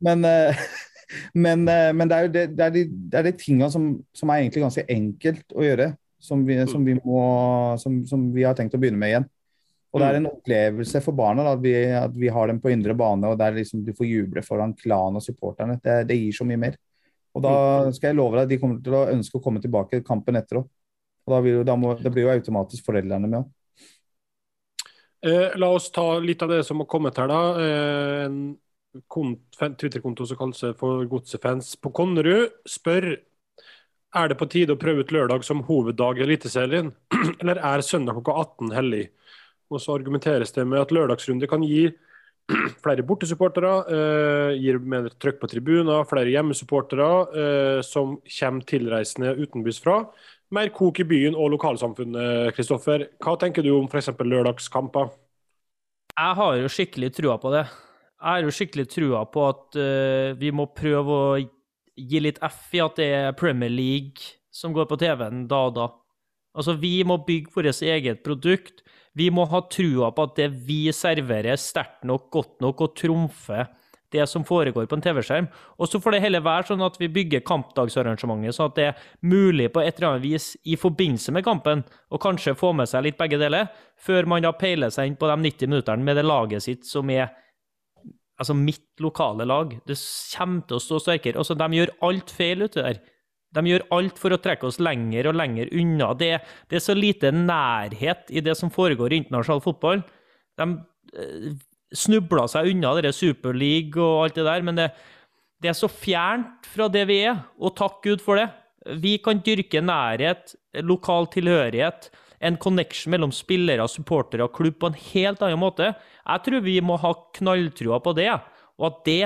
[0.03, 0.65] Men, eh,
[1.45, 4.29] men, eh, men det er det, det, er de, det er de tingene som, som,
[4.29, 7.23] er egentlig ganske enkelt å gjøre, som vi, som vi, må,
[7.81, 9.27] som, som vi har tenkt å begynne med igjen.
[9.95, 12.69] Og det er en opplevelse for barna da, at, vi, at, vi, har dem på
[12.73, 15.79] indre bane, og der liksom du får juble foran klan og supporterne.
[15.81, 16.75] Det, det, gir så mye mer.
[17.37, 17.53] Og da
[17.95, 20.61] skal jeg love deg at de kommer til å ønske å komme tilbake kampen etter
[20.61, 20.67] òg.
[21.27, 23.47] Og da, vil, da må, det blir jo automatisk foreldrene med òg.
[25.25, 27.27] Eh, la oss ta litt av det som har kommet her.
[27.27, 27.41] da.
[27.61, 28.29] Eh,
[29.77, 33.17] Twitter-konto som kalles for Godsefans på Konnerud, spør
[34.15, 36.93] er det på tide å prøve ut lørdag som hoveddag i Eliteserien,
[37.41, 39.05] eller er søndag klokka 18 hellig?
[39.69, 41.89] Og så argumenteres det med at lørdagsrunde kan gi
[42.83, 47.09] flere bortesupportere, eh, gir mer trøkk på tribuner, flere hjemmesupportere
[47.43, 50.05] eh, som kommer tilreisende utenbys fra.
[50.55, 53.03] Mer kok i byen og lokalsamfunnet, Kristoffer.
[53.19, 54.13] Hva tenker du om f.eks.
[54.15, 55.11] lørdagskamper?
[56.17, 57.65] Jeg har jo skikkelig trua på det.
[58.17, 62.71] Jeg har jo skikkelig trua på at uh, vi må prøve å gi litt F
[62.77, 65.87] i at det er Premier League som går på TV-en da og da.
[66.57, 68.81] Altså, vi må bygge vårt eget produkt.
[69.17, 72.95] Vi må ha trua på at det vi serverer, er sterkt nok, godt nok og
[72.97, 73.67] trumfer
[74.13, 75.47] det som foregår på en TV-skjerm.
[75.77, 79.01] Og så får det heller være sånn at vi bygger kampdagsarrangementet sånn at det er
[79.27, 83.07] mulig på et eller annet vis i forbindelse med kampen å kanskje få med seg
[83.07, 83.67] litt begge deler,
[83.99, 87.11] før man da peiler seg inn på de 90 minuttene med det laget sitt som
[87.11, 87.29] er
[88.37, 89.73] altså mitt lokale lag.
[89.87, 89.97] Det
[90.37, 91.41] kommer til å stå sterkere.
[91.41, 92.99] Altså, de gjør alt feil ute der.
[93.55, 96.11] De gjør alt for å trekke oss lenger og lenger unna.
[96.19, 96.33] Det,
[96.69, 100.03] det er så lite nærhet i det som foregår i internasjonal fotball.
[100.59, 100.67] De
[101.15, 101.49] eh,
[101.95, 104.87] snubla seg unna dere Superleague og alt det der, men det,
[105.63, 108.47] det er så fjernt fra det vi er, og takk Gud for det.
[109.01, 114.99] Vi kan dyrke nærhet, lokal tilhørighet, en connection mellom spillere, supportere og klubb på en
[115.09, 115.89] helt annen måte.
[116.21, 118.29] Jeg tror vi må ha knalltrua på det,
[118.77, 119.21] og at det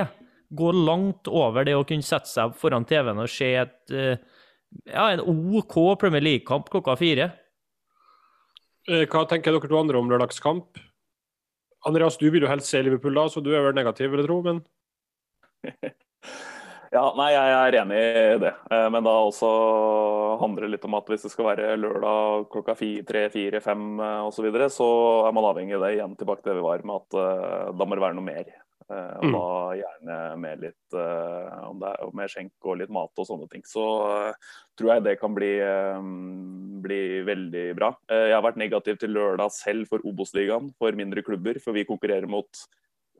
[0.56, 4.16] går langt over det å kunne sette seg foran TV-en og se et, eh,
[4.88, 7.30] ja, en OK Premier League-kamp klokka fire.
[8.88, 10.80] Eh, hva tenker dere to andre om lørdagskamp?
[11.88, 14.30] Andreas, du vil jo helst se Liverpool da, så du er vel negativ, vil jeg
[14.30, 14.62] tro, men
[16.92, 18.50] Ja, nei, jeg er enig i det.
[18.68, 19.48] Eh, men da også
[20.42, 24.34] handler det litt om at hvis det skal være lørdag klokka tre, fire, fem osv.,
[24.36, 24.88] så, videre, så
[25.24, 25.94] er man avhengig av det.
[25.96, 28.52] Igjen tilbake til det vi var med at uh, da må det være noe mer.
[28.92, 29.34] Uh, og mm.
[29.34, 29.46] da
[29.78, 33.64] gjerne med litt uh, om det er med skjenk og litt mat og sånne ting.
[33.68, 33.86] Så
[34.76, 35.54] tror jeg det kan bli,
[36.84, 37.90] bli veldig bra.
[38.08, 41.60] jeg har vært negativ til lørdag selv for Obos-ligaen, for mindre klubber.
[41.62, 42.64] For vi konkurrerer mot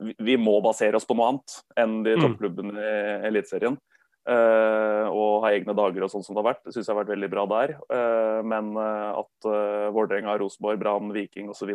[0.01, 2.23] vi må basere oss på noe annet enn de mm.
[2.23, 3.77] toppklubbene i Eliteserien.
[4.23, 6.61] Uh, og ha egne dager og sånn som det har vært.
[6.63, 7.73] Det syns jeg har vært veldig bra der.
[7.91, 11.73] Uh, men at uh, Vålerenga, Rosenborg, Brann, Viking osv.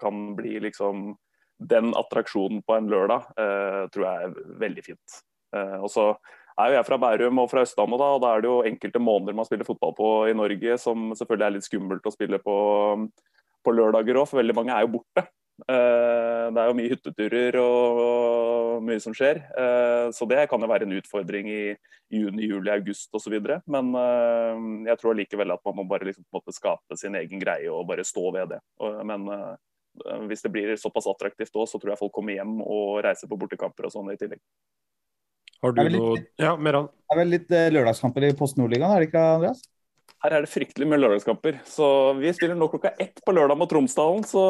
[0.00, 1.12] kan bli liksom
[1.70, 3.28] den attraksjonen på en lørdag,
[3.94, 5.20] tror jeg er veldig fint.
[5.54, 6.08] og så
[6.58, 9.02] er jo jeg fra Bærum og fra Østlandet, da, og da er det jo enkelte
[9.02, 12.58] måneder man spiller fotball på i Norge som selvfølgelig er litt skummelt å spille på,
[13.64, 15.26] på lørdager òg, for veldig mange er jo borte.
[15.70, 19.40] Eh, det er jo mye hytteturer og mye som skjer.
[19.54, 21.60] Eh, så det kan jo være en utfordring i
[22.12, 23.36] juni, juli, august osv.
[23.70, 27.86] Men eh, jeg tror likevel at man må bare liksom skape sin egen greie og
[27.90, 28.60] bare stå ved det.
[29.06, 29.30] Men
[30.28, 33.38] hvis det blir såpass attraktivt òg, så tror jeg folk kommer hjem og reiser på
[33.40, 34.42] bortekamper og sånn i tillegg.
[35.64, 36.90] Har du noe Ja, Meran?
[36.90, 39.62] Det er vel litt lørdagskamper i Post Nordligaen, er det ikke Andreas?
[40.24, 41.58] Her er det fryktelig med lørdagskamper.
[41.68, 44.40] Så vi spiller nå klokka ett på lørdag mot Tromsdalen, så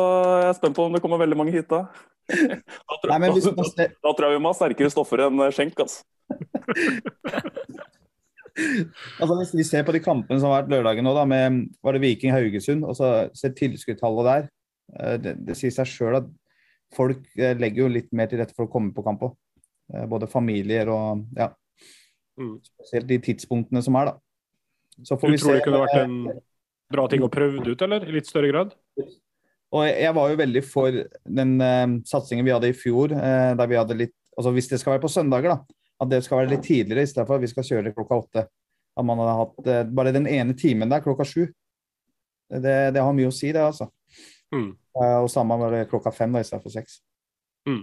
[0.44, 1.86] jeg er spent på om det kommer veldig mange hit da.
[2.30, 5.82] Da tror, Nei, da, da, da tror jeg vi må ha sterkere stoffer enn skjenk,
[5.82, 5.98] altså.
[9.20, 11.98] altså Hvis vi ser på de kampene som har vært lørdagen nå, da, med var
[11.98, 14.52] det Viking Haugesund, og så ser tilskuddstallet der eh,
[14.92, 16.26] det, det, sier seg sjøl at
[16.94, 19.36] folk eh, legger jo litt mer til rette for å komme på kamp òg.
[19.92, 21.50] Eh, både familier og ja.
[22.40, 22.56] Mm.
[22.64, 25.04] Spesielt de tidspunktene som er, da.
[25.04, 26.16] Så får du tror det kunne vært en
[26.94, 28.06] bra ting å prøve ut, eller?
[28.06, 28.74] I litt større grad?
[29.74, 30.98] Og jeg var jo veldig for
[31.38, 34.80] den uh, satsingen vi hadde i fjor, uh, der vi hadde litt Altså hvis det
[34.80, 35.76] skal være på søndager, da.
[36.02, 38.42] At det skal være litt tidligere i stedet for at vi skal kjøre klokka åtte.
[38.98, 41.44] At man hadde hatt uh, bare den ene timen der klokka sju.
[42.50, 43.86] Det, det, har mye å si, det, altså.
[44.52, 44.76] Mm.
[44.94, 47.00] og samme med klokka fem da, i stedet for seks.
[47.68, 47.82] Mm.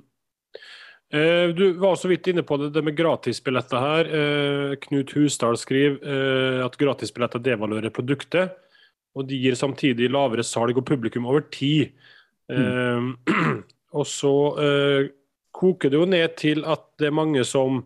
[1.13, 4.12] Eh, du var så vidt inne på det, det med gratisbilletter her.
[4.19, 8.56] Eh, Knut Husdal skriver eh, at gratisbilletter devaluerer produktet.
[9.15, 11.91] Og de gir samtidig lavere salg og publikum over tid.
[12.52, 13.17] Mm.
[14.00, 14.32] Og så
[15.52, 17.82] koker det jo ned til at det er mange som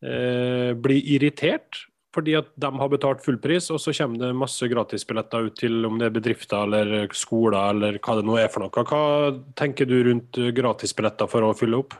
[0.00, 1.78] blir irritert
[2.14, 5.98] fordi at de har betalt fullpris, og så kommer det masse gratisbilletter ut til om
[6.00, 8.84] det er bedrifter eller skoler eller hva det nå er for noe.
[8.90, 9.02] Hva
[9.58, 11.94] tenker du rundt gratisbilletter for å fylle opp?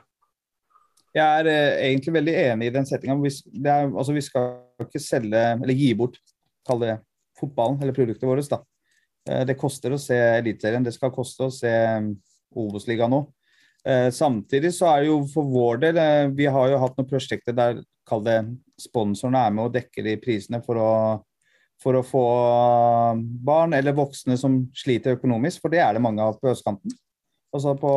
[1.14, 3.16] Jeg er eh, egentlig veldig enig i den settinga.
[3.22, 3.32] Vi,
[3.66, 4.50] altså, vi skal
[4.82, 6.20] ikke selge, eller gi bort,
[6.66, 6.98] kall det
[7.38, 8.50] fotballen eller produktet vårt.
[8.50, 8.62] da.
[9.28, 12.12] Eh, det koster å se Eliteserien, det skal koste å se um,
[12.60, 13.24] Obos-ligaen nå.
[13.86, 17.08] Eh, samtidig så er det jo for vår del eh, Vi har jo hatt noen
[17.08, 18.36] prosjekter der kall det
[18.80, 20.90] sponsorene er med og dekker de prisene for å,
[21.80, 22.24] for å få
[23.46, 26.96] barn eller voksne som sliter økonomisk, for det er det mange av på østkanten
[27.54, 27.92] altså på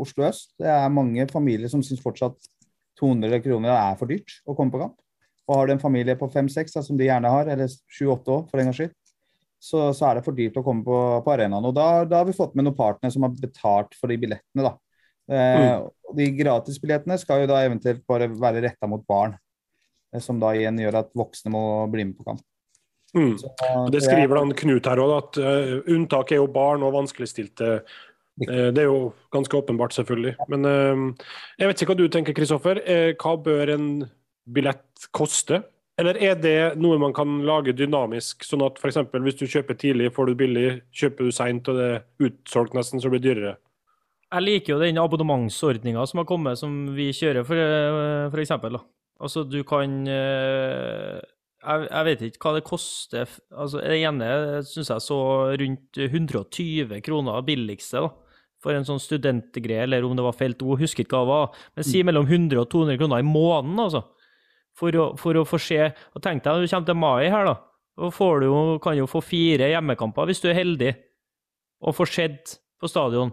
[0.00, 0.54] Oslo øst.
[0.60, 2.48] Det er mange familier som syns fortsatt
[2.98, 4.96] 200 kroner er for dyrt å komme på kamp.
[5.48, 8.60] Og har du en familie på fem-seks, som de gjerne har, eller sju-åtte år for
[8.60, 8.94] en gangs skyld,
[9.58, 11.64] så, så, er det for dyrt å komme på, på arenaen.
[11.64, 14.66] Og da, da, har vi fått med noen partnere som har betalt for de billettene,
[14.66, 14.74] da.
[15.28, 15.88] Eh, mm.
[16.18, 19.34] De gratisbillettene skal jo da eventuelt bare være retta mot barn.
[20.14, 22.44] Eh, som da igjen gjør at voksne må bli med på kamp.
[23.16, 23.38] Mm.
[23.40, 23.48] Så,
[23.92, 27.78] det skriver han Knut her òg, at uh, unntak er jo barn og vanskeligstilte.
[28.44, 30.34] Uh, det er jo ganske åpenbart, selvfølgelig.
[30.52, 32.82] Men uh, jeg vet ikke hva du tenker, Kristoffer.
[33.16, 33.88] hva bør en
[34.48, 35.62] billett koste?
[35.98, 39.00] Eller er det noe man kan lage dynamisk, sånn at f.eks.
[39.10, 43.02] hvis du kjøper tidlig, får du billig, kjøper du seint og det er utsolgt nesten,
[43.02, 43.56] så blir det dyrere?
[44.28, 47.64] Jeg liker jo den abonnementsordninga som har kommet, som vi kjører, for,
[48.28, 48.44] f.eks.
[48.44, 48.78] eksempel.
[49.18, 53.32] Altså, du kan jeg, jeg, vet ikke hva det koster.
[53.50, 54.28] Altså, det ene
[54.66, 55.18] syns jeg så
[55.58, 58.12] rundt 120 kroner billigste, da.
[58.62, 61.58] For en sånn studentgreie, eller om det var felt O, husker ikke hva det var.
[61.78, 62.08] Men si mm.
[62.10, 64.02] mellom 100 og 200 kroner i måneden, altså
[64.78, 67.56] for å, for å få se og Tenk deg, du kommer til mai her, da.
[67.98, 68.48] Og får du,
[68.82, 70.92] kan jo få fire hjemmekamper hvis du er heldig,
[71.82, 73.32] og får sett på stadion.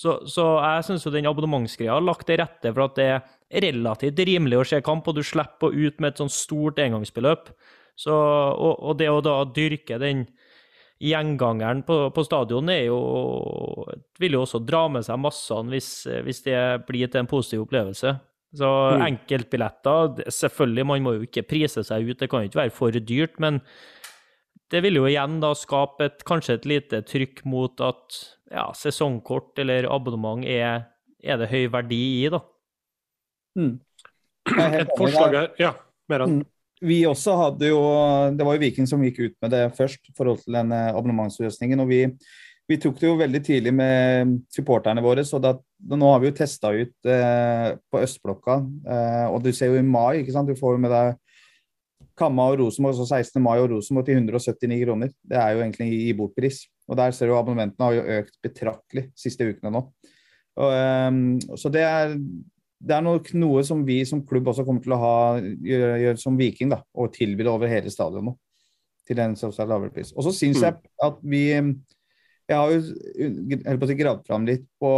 [0.00, 4.22] Så, så jeg syns den abonnementsgreia har lagt til rette for at det er relativt
[4.24, 7.50] rimelig å se kamp, og du slipper ut med et sånt stort engangsbeløp.
[8.00, 10.24] Så, og, og, det å da dyrke den
[11.04, 12.98] gjengangeren på, på stadion er jo,
[14.20, 15.92] vil jo også dra med seg massene hvis,
[16.24, 16.58] hvis det
[16.88, 18.16] blir til en positiv opplevelse.
[18.56, 19.04] Så mm.
[19.06, 22.96] enkeltbilletter Selvfølgelig, man må jo ikke prise seg ut, det kan jo ikke være for
[23.12, 23.36] dyrt.
[23.42, 23.60] Men
[24.72, 29.58] det vil jo igjen da skape et, kanskje et lite trykk mot at ja, sesongkort
[29.62, 30.88] eller abonnement er,
[31.22, 32.42] er det høy verdi i, da.
[33.58, 33.76] Mm.
[34.80, 35.74] Et forslag her, ja.
[36.10, 36.40] Mer enn.
[36.40, 36.48] Mm.
[36.80, 37.80] Vi også hadde jo
[38.32, 41.82] Det var jo Viking som gikk ut med det først, i forhold til den abonnementsløsningen.
[41.84, 42.06] og vi
[42.70, 45.56] vi tok det jo veldig tidlig med supporterne våre, så da,
[45.90, 48.60] nå har vi jo testa ut eh, på østblokka.
[48.86, 50.46] Eh, og du ser jo i mai, ikke sant.
[50.46, 51.18] Du får jo med deg
[52.20, 53.42] Kamma og Rosenborg, så 16.
[53.42, 55.10] mai og Rosenborg til 179 kroner.
[55.18, 56.62] Det er jo egentlig i bortpris.
[56.90, 59.84] Og der ser du abonnementene har jo økt betraktelig siste ukene nå.
[60.60, 60.72] Og,
[61.06, 62.16] um, så det er,
[62.80, 66.20] det er noe, noe, som vi som klubb også kommer til å ha, gjøre, gjøre
[66.20, 68.36] som Viking, da, og tilby det over hele stadionet.
[69.06, 70.12] Til en lavere pris.
[70.14, 70.66] Og så syns mm.
[70.66, 71.44] jeg at vi
[72.50, 74.90] jeg har jo si, gravd fram litt på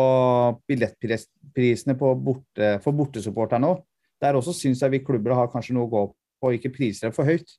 [0.69, 3.83] billettprisene på borte, for bortesupporterne òg.
[4.25, 7.11] Der også syns jeg vi klubber har kanskje noe å gå på, og ikke priser
[7.11, 7.53] det for høyt.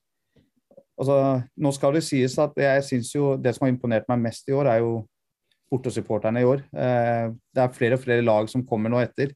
[1.00, 1.18] Altså,
[1.58, 4.56] nå skal det sies at jeg synes jo det som har imponert meg mest i
[4.56, 5.00] år, er jo
[5.74, 6.62] bortesupporterne i år.
[6.70, 9.34] Eh, det er flere og flere lag som kommer nå etter.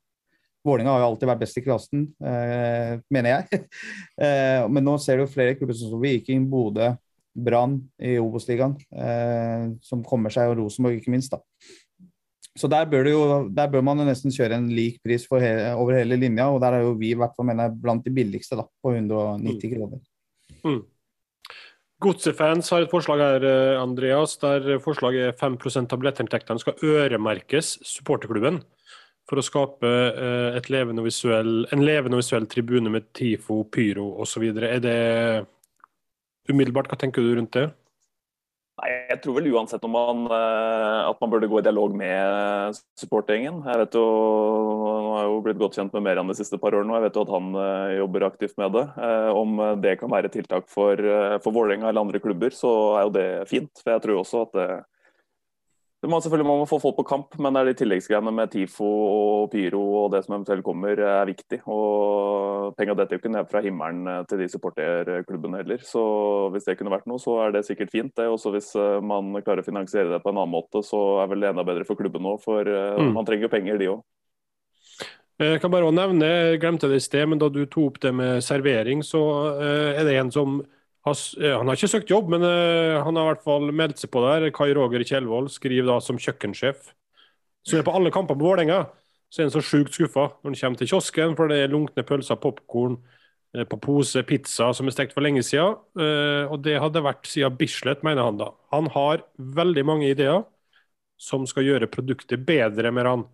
[0.68, 3.62] Vålinga har jo alltid vært best i klassen, eh, mener jeg.
[4.26, 6.92] eh, men nå ser du flere klubber som Viking, Bodø,
[7.38, 11.34] Brann i Obos-ligaen, eh, som kommer seg, og Rosenborg ikke minst.
[11.34, 11.42] da.
[12.58, 16.00] Så der bør, jo, der bør, man jo nesten kjøre en lik pris he over
[16.00, 18.58] hele linja, og der er jo vi i hvert fall mener jeg, blant de billigste,
[18.58, 19.76] da, på 190 mm.
[19.76, 20.02] kroner.
[20.66, 20.82] Mm.
[22.04, 27.80] Godsefans har et forslag her, eh, Andreas, der forslaget er 5% av billettinntektene skal øremerkes
[27.82, 28.62] supporterklubben
[29.28, 34.46] for å skape eh, levende visuell, en levende visuell tribune med TIFO, pyro osv.
[34.62, 35.00] Er det
[36.48, 37.66] umiddelbart, hva tenker du rundt det?
[38.78, 42.78] Nei, Jeg tror vel uansett om man, eh, at man burde gå i dialog med
[43.00, 43.64] supportergjengen.
[43.66, 44.04] Jeg vet jo,
[45.02, 47.18] nå har jo blitt godt kjent med Merian de siste par årene, og jeg vet
[47.18, 48.86] jo at han eh, jobber aktivt med det.
[49.08, 51.02] Eh, om det kan være tiltak for,
[51.42, 53.74] for Vålerenga eller andre klubber, så er jo det fint.
[53.82, 54.70] For jeg tror også at det,
[55.98, 58.52] det må selvfølgelig man må få folk på kamp, men det er de tilleggsgreiene med
[58.54, 61.58] TIFO og Pyro og det som eventuelt kommer, er viktig.
[61.74, 65.82] Og Penga detter jo ikke ned fra himmelen eh, til de supporterklubbene heller.
[65.82, 66.04] Så
[66.54, 68.14] hvis det kunne vært noe, så er det sikkert fint.
[68.14, 68.28] det.
[68.30, 71.42] Også hvis eh, man klarer å finansiere det på en annen måte, så er vel
[71.42, 72.44] det enda bedre for klubben òg.
[72.46, 73.12] For eh, mm.
[73.18, 74.06] man trenger jo penger, de òg.
[75.42, 78.14] Jeg kan bare nevne, jeg glemte det i sted, men da du tok opp det
[78.22, 79.22] med servering, så
[79.62, 80.62] er det en som
[81.14, 84.24] han har ikke søkt jobb, men uh, han har i hvert fall meldt seg på
[84.26, 84.48] der.
[84.56, 86.92] Kai Roger Kjellvold skriver da som kjøkkensjef.
[87.68, 88.86] Så er på alle kamper på Vålerenga
[89.28, 92.06] så er han så sjukt skuffa når han kommer til kiosken, for det er lunkne
[92.08, 95.76] pølser, popkorn uh, på pose, pizza som er stekt for lenge siden.
[96.48, 98.52] Og det hadde vært siden Bislett, mener han da.
[98.76, 100.46] Han har veldig mange ideer
[101.20, 103.26] som skal gjøre produktet bedre med han.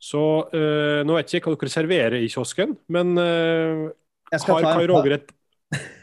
[0.00, 0.20] Så
[0.54, 5.34] nå vet jeg ikke hva dere serverer i kiosken, men har Kai Roger et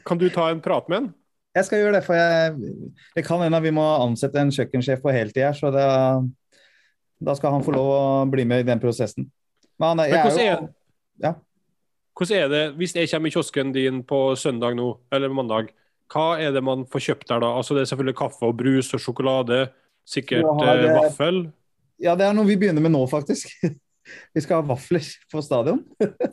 [0.07, 1.09] kan du ta en prat med han?
[1.57, 2.73] Jeg skal gjøre det, for jeg,
[3.17, 5.55] det kan hende vi må ansette en kjøkkensjef på heltid her.
[5.57, 5.85] Så det,
[7.23, 9.29] da skal han få lov å bli med i den prosessen.
[9.77, 10.69] Men, han, Men hvordan, er, jo,
[11.23, 11.33] ja.
[12.17, 15.73] hvordan er det hvis jeg kommer i kiosken din på søndag nå, eller mandag?
[16.13, 17.51] Hva er det man får kjøpt der da?
[17.59, 19.65] Altså Det er selvfølgelig kaffe og brus og sjokolade.
[20.07, 21.41] Sikkert det, eh, vaffel.
[21.99, 23.49] Ja, det er noe vi begynner med nå, faktisk.
[24.37, 25.81] vi skal ha vafler på stadion.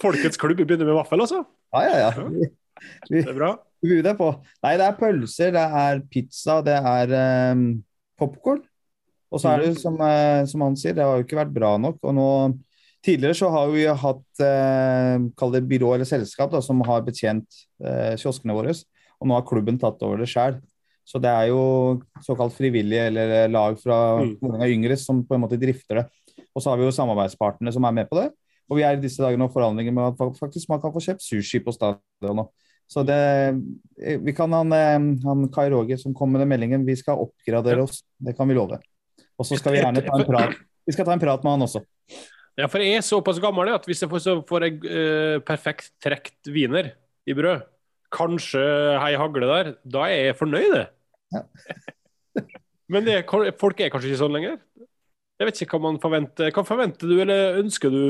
[0.05, 1.43] Folkets klubb begynner med vaffel, altså?
[1.75, 2.53] Ja, ja, ja.
[3.09, 3.55] Vi, Det er bra.
[3.85, 4.31] vi på.
[4.65, 7.17] Nei, det er pølser, det er pizza, det er
[7.53, 7.67] um,
[8.21, 8.63] popkorn.
[9.35, 11.75] Og så er det som, uh, som han sier, det har jo ikke vært bra
[11.81, 11.99] nok.
[12.03, 12.29] Og nå
[13.05, 17.59] Tidligere så har vi hatt eh, kall det byrå eller selskap da, som har betjent
[17.85, 18.73] eh, kioskene våre.
[19.21, 20.57] Og nå har klubben tatt over det sjøl.
[21.05, 24.57] Så det er jo såkalt frivillige eller eh, lag fra Mm.
[24.71, 26.07] Yngre som på en måte drifter det.
[26.57, 28.31] Og så har vi jo samarbeidspartnerne som er med på det.
[28.71, 31.27] Og vi er i disse dager nå forhandlinger med at faktisk man kan få kjøpt
[31.27, 32.47] sushi på stadion nå.
[32.91, 36.87] Så det eh, Vi kan han, eh, han Kai Roger som kom med den meldingen,
[36.87, 38.03] vi skal oppgradere oss.
[38.19, 38.81] Det kan vi love.
[39.39, 40.57] Og så skal vi gjerne ta en prat.
[40.85, 41.83] Vi skal ta en prat med han også.
[42.55, 45.91] Ja, for jeg er såpass gammel at hvis jeg får, så får jeg uh, perfekt
[46.03, 46.93] trekt wiener
[47.27, 47.65] i brød,
[48.15, 48.63] kanskje
[49.03, 50.85] hei hagle der, da er jeg fornøyd, det.
[51.35, 51.43] Ja.
[52.93, 53.25] Men det,
[53.59, 54.61] folk er kanskje ikke sånn lenger?
[55.41, 56.53] Jeg vet ikke hva man forventer.
[56.55, 58.03] Hva forventer du, eller ønsker du,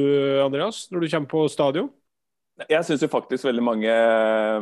[0.45, 1.89] Andreas, når du kommer på stadion?
[2.55, 3.95] Jeg syns faktisk veldig mange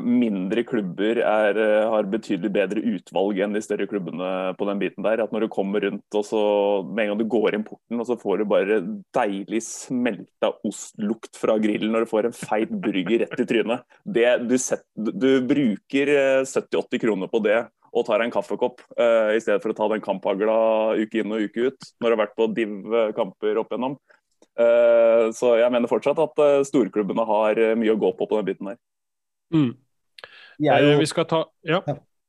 [0.01, 5.05] mindre klubber er, eh, har betydelig bedre utvalg enn de større klubbene på den biten
[5.05, 5.21] der.
[5.21, 6.41] At når du kommer rundt og så
[6.89, 8.81] med en gang du går inn porten, og så får du bare
[9.13, 13.85] deilig smelta ostlukt fra grillen når du får en feit burger rett i trynet.
[14.09, 17.61] Det, du, set, du bruker eh, 70-80 kroner på det
[17.93, 20.55] og tar en kaffekopp, uh, i stedet for å ta den kamphagla
[20.97, 23.99] uke inn og uke ut, når du har vært på div-kamper opp igjennom.
[24.59, 28.39] Eh, Så jeg mener fortsatt at eh, storklubbene har eh, mye å gå på på
[28.41, 28.79] den biten der.
[29.55, 29.73] Mm.
[30.61, 31.81] Vi jo Vi skal ta Ja.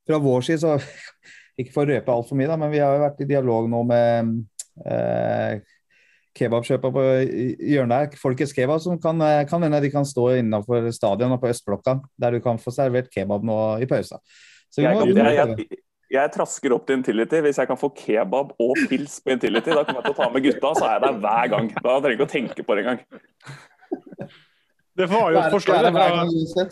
[0.06, 0.78] fra vår side, så
[1.60, 3.82] ikke for å røpe altfor mye, da, men vi har jo vært i dialog nå
[3.86, 4.32] med
[4.86, 5.60] eh,
[6.34, 7.02] kebabkjøpa på
[7.62, 11.52] hjørnet her, Folkets Kebab, som kan, kan hende de kan stå innenfor stadion og på
[11.52, 14.18] Østblokka, der du kan få servert kebab nå i pausa.
[14.66, 15.83] Så vi Jeg, må, kan, vi jeg, jeg,
[16.14, 17.42] jeg trasker opp til Intility.
[17.44, 20.30] Hvis jeg kan få kebab og pils på Intility, da kommer jeg til å ta
[20.32, 21.70] med gutta, så er jeg der hver gang.
[21.76, 23.04] Da trenger jeg ikke å tenke på det engang.
[24.94, 26.66] Det var jo et forslag fra.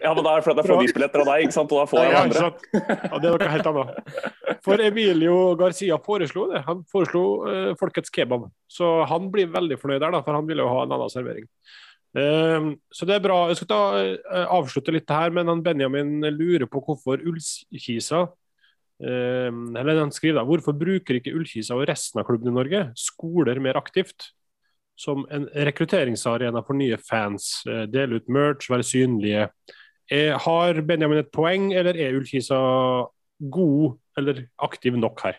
[0.00, 1.72] Ja, men da er det fordi jeg får VIP-billetter av deg, ikke sant?
[1.74, 2.48] og da får jeg Ja, andre.
[2.74, 4.16] Ja, det er noe helt annet.
[4.64, 6.64] For Emilio Garcia foreslo det.
[6.66, 8.48] Han foreslo uh, Folkets kebab.
[8.70, 11.46] Så han blir veldig fornøyd der, da, for han ville jo ha en annen servering.
[12.16, 13.38] Um, så det er bra.
[13.52, 18.24] Jeg skal ta, uh, avslutte litt her, men han Benjamin lurer på hvorfor Ullkisa
[19.00, 23.60] eller han skriver da, Hvorfor bruker ikke Ullkisa og resten av klubben i Norge skoler
[23.62, 24.30] mer aktivt?
[25.00, 27.62] Som en rekrutteringsarena for nye fans.
[27.66, 29.46] eh, Dele ut merch, være synlige.
[30.10, 32.58] Eh, Har Benjamin et poeng, eller er Ullkisa
[33.40, 35.38] god eller aktiv nok her?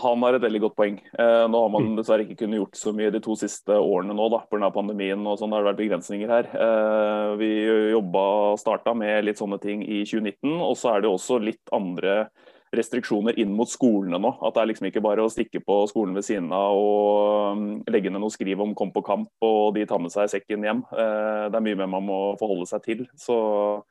[0.00, 0.96] Han har et veldig godt poeng.
[1.12, 4.28] Eh, nå har man dessverre ikke kunnet gjort så mye de to siste årene nå,
[4.32, 4.70] da, pga.
[4.72, 5.52] pandemien og sånn.
[5.52, 6.48] har det vært begrensninger her.
[6.56, 7.50] Eh, vi
[7.92, 12.30] jobba starta med litt sånne ting i 2019, og så er det også litt andre
[12.76, 14.32] restriksjoner inn mot skolene nå.
[14.46, 17.64] At det er liksom ikke bare å stikke på skolen ved siden av og um,
[17.90, 20.84] legge ned noe skriv om 'kom på kamp', og de tar med seg sekken hjem.
[20.92, 23.06] Eh, det er mye mer man må forholde seg til.
[23.18, 23.82] Så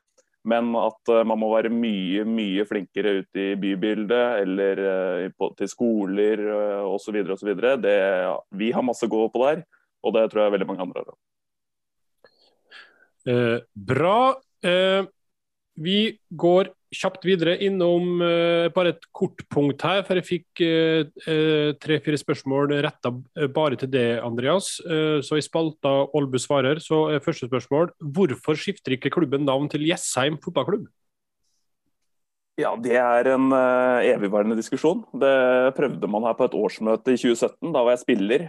[0.44, 4.84] men at eh, man må være mye mye flinkere ute i bybildet eller
[5.26, 6.40] eh, til skoler
[6.88, 7.20] osv.
[7.36, 7.50] osv.
[8.50, 9.66] Vi har masse å gå på der,
[10.02, 11.18] og det tror jeg veldig mange andre har.
[13.28, 14.34] Eh, bra.
[14.64, 15.04] Eh,
[15.76, 21.72] vi går kjapt videre innom uh, bare et kort punkt her, for jeg fikk uh,
[21.80, 23.12] tre-fire spørsmål retta
[23.54, 24.76] bare til det, Andreas.
[24.80, 29.84] Så i spalta Ålbu svarer, så er første spørsmål hvorfor skifter ikke klubben navn til
[29.88, 30.88] Jessheim fotballklubb?
[32.60, 33.48] Ja, Det er en
[34.04, 35.04] evigvarende diskusjon.
[35.16, 37.70] Det prøvde man her på et årsmøte i 2017.
[37.72, 38.46] Da var jeg spiller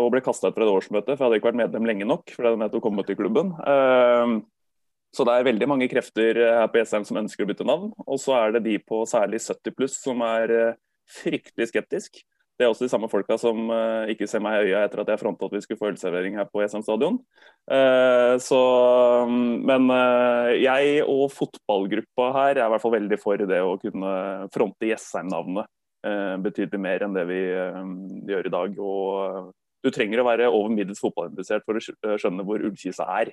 [0.00, 2.24] og ble kasta ut fra et årsmøte, for jeg hadde ikke vært medlem lenge nok.
[2.32, 3.54] for det hadde nettopp kommet til klubben.
[3.62, 4.42] Uh,
[5.12, 7.90] så det er veldig mange krefter her på Jessheim som ønsker å bytte navn.
[8.06, 10.74] Og så er det de på særlig 70 pluss som er
[11.20, 12.22] fryktelig skeptisk.
[12.56, 15.08] Det er også de samme folka som uh, ikke ser meg i øya etter at
[15.10, 17.18] jeg fronta at vi skulle få ølservering her på Jessheim stadion.
[18.42, 18.58] Så,
[19.68, 24.12] men uh, jeg og fotballgruppa her er i hvert fall veldig for det å kunne
[24.54, 25.70] fronte Jessheim-navnet
[26.42, 27.40] betydelig mer enn det vi
[28.26, 28.78] gjør i dag.
[28.82, 29.52] Og
[29.86, 33.30] du trenger å være over middels fotballinteressert for å skjønne hvor Ullkisa er.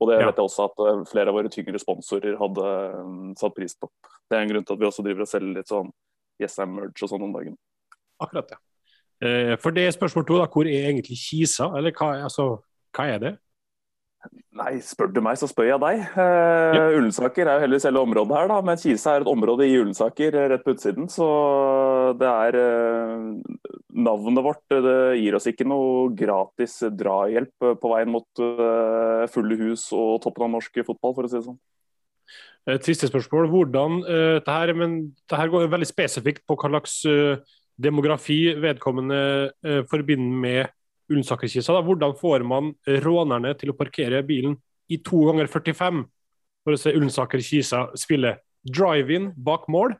[0.00, 0.26] Og det Ja.
[0.26, 2.66] vet jeg også at flere av våre tyngre sponsorer hadde
[3.00, 3.88] um, satt pris på.
[4.28, 5.90] Det er en grunn til at vi også driver og selger litt sånn
[6.42, 7.56] Jessheim-merch og sånn om dagen.
[8.20, 8.58] Akkurat, ja.
[9.24, 10.46] Eh, for det er spørsmål to, da.
[10.52, 11.70] Hvor er egentlig Kisa?
[11.76, 13.38] Eller hva, altså, hva er det?
[14.56, 16.02] Nei, spør du meg, så spør jeg deg.
[16.16, 16.84] Eh, Ja.
[16.96, 18.60] Ullensaker er jo heller selve området her, da.
[18.64, 21.08] Men Kisa er et område i Ullensaker eh, rett på utsiden.
[21.12, 21.26] Så
[22.20, 28.12] det er eh, Navnet vårt det gir oss ikke noe gratis drahjelp eh, på veien
[28.12, 31.60] mot eh, fulle hus og toppen av norsk fotball, for å si det sånn.
[32.66, 33.46] Et siste spørsmål.
[33.52, 34.96] Hvordan uh, det her, men
[35.30, 37.38] det her går jo veldig spesifikt på hva slags uh,
[37.78, 39.20] demografi vedkommende
[39.62, 40.75] uh, forbinder med
[41.10, 41.74] Ullensaker-Kisa.
[41.74, 41.82] da.
[41.84, 42.72] Hvordan får man
[43.04, 44.56] rånerne til å parkere bilen
[44.90, 46.02] i to ganger 45
[46.66, 48.36] for å se Ullensaker-Kisa spille
[48.66, 49.94] drive-in bak mål?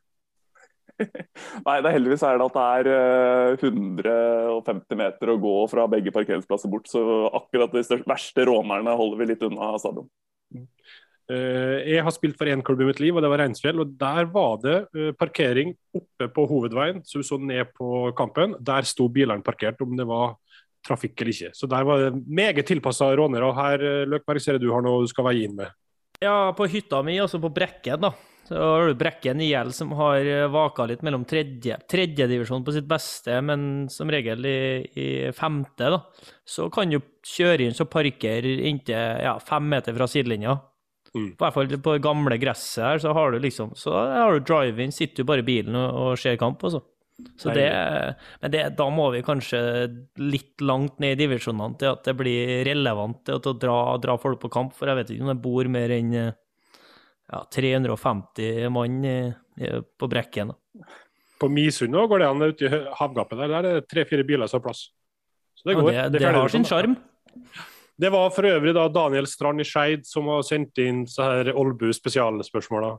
[1.66, 5.84] Nei, det er heldigvis er det at det er eh, 150 meter å gå fra
[5.92, 7.02] begge parkeringsplasser bort, så
[7.36, 10.08] akkurat de største, verste rånerne holder vi litt unna stadion.
[11.26, 13.82] Eh, jeg har spilt for én klubb i mitt liv, og det var Reinsfjell.
[13.82, 18.54] og Der var det eh, parkering oppe på hovedveien, så du så ned på kampen.
[18.62, 20.36] Der sto bilene parkert, om det var
[20.86, 21.50] trafikk eller ikke.
[21.56, 23.50] Så der var det meget tilpassa rånere.
[23.56, 25.74] Her, eh, Løkberg, ser du har noe du skal veie inn med.
[26.22, 28.14] Ja, på hytta mi, altså på Brekken, da.
[28.46, 32.86] Så har du Brekken IL som har eh, vaka litt mellom tredje, tredjedivisjon på sitt
[32.88, 34.60] beste, men som regel i,
[34.94, 36.00] i femte, da.
[36.46, 40.54] Så kan du kjøre inn så parker inntil ja, fem meter fra sidelinja.
[41.16, 41.32] Mm.
[41.32, 44.44] I hvert fall på det gamle gresset her, så har du liksom Så har du
[44.44, 46.84] drive-in, sitter du bare i bilen og, og ser kamp, altså.
[47.40, 47.68] Så det,
[48.42, 49.60] men det, da må vi kanskje
[50.20, 54.42] litt langt ned i divisjonene til at det blir relevant til å dra, dra folk
[54.42, 59.00] på kamp, for jeg vet ikke om det bor mer enn ja, 350 mann
[59.96, 60.52] på Brekken.
[61.40, 63.48] På Misund går det an ute i havgapet der.
[63.52, 64.86] Der er det tre-fire biler som har plass.
[65.56, 65.92] Så det går.
[65.92, 66.96] Ja, det, det, det har sin sjarm.
[67.96, 71.52] Det var for øvrig da Daniel Strand i Skeid som har sendt inn så her
[71.56, 72.92] Olbu spesialspørsmåla.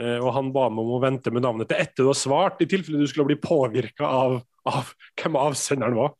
[0.00, 2.62] Eh, og han ba meg om å vente med navnet til etter du har svart,
[2.62, 4.38] i tilfelle du skulle bli påvirka av,
[4.70, 6.14] av hvem avsenderen var.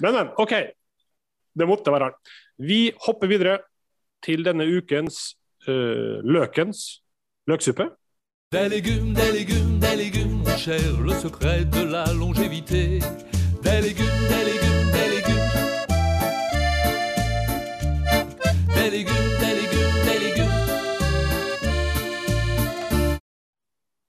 [0.00, 0.30] Men, men.
[0.40, 0.54] OK.
[1.52, 2.34] Det måtte være han.
[2.62, 3.58] Vi hopper videre
[4.24, 5.34] til denne ukens
[5.68, 7.02] uh, Løkens
[7.50, 7.90] løksuppe.
[8.52, 13.00] Des légumes, des légumes, des légumes, mon cher, le secret de la longévité.
[13.62, 14.89] Des légumes, des légumes,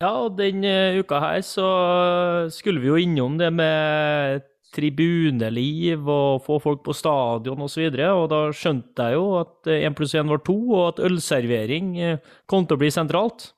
[0.01, 1.67] Ja, og denne uka her så
[2.49, 7.83] skulle vi jo innom det med tribuneliv og få folk på stadion osv.
[7.85, 11.03] Og, så og da skjønte jeg jo at én pluss én var to, og at
[11.05, 13.51] ølservering eh, kom til å bli sentralt.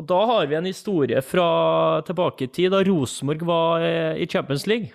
[0.00, 4.30] Og da har vi en historie fra tilbake i tid, da Rosenborg var eh, i
[4.30, 4.94] Champions League.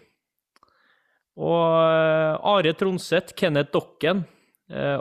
[1.38, 4.26] Og eh, Are Tronseth, Kenneth Dokken,
[4.74, 4.98] eh,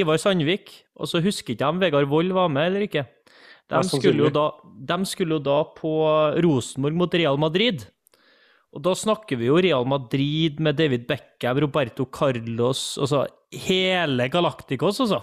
[0.00, 3.04] Ivar Sandvik, og så husker ikke jeg om Vegard Wold var med eller ikke.
[3.70, 4.48] De skulle, jo da,
[4.90, 5.92] de skulle jo da på
[6.42, 7.84] Rosenborg mot Real Madrid.
[8.74, 13.24] Og da snakker vi jo Real Madrid med David Beckham, Roberto Carlos, altså
[13.66, 15.22] hele Galacticos, altså.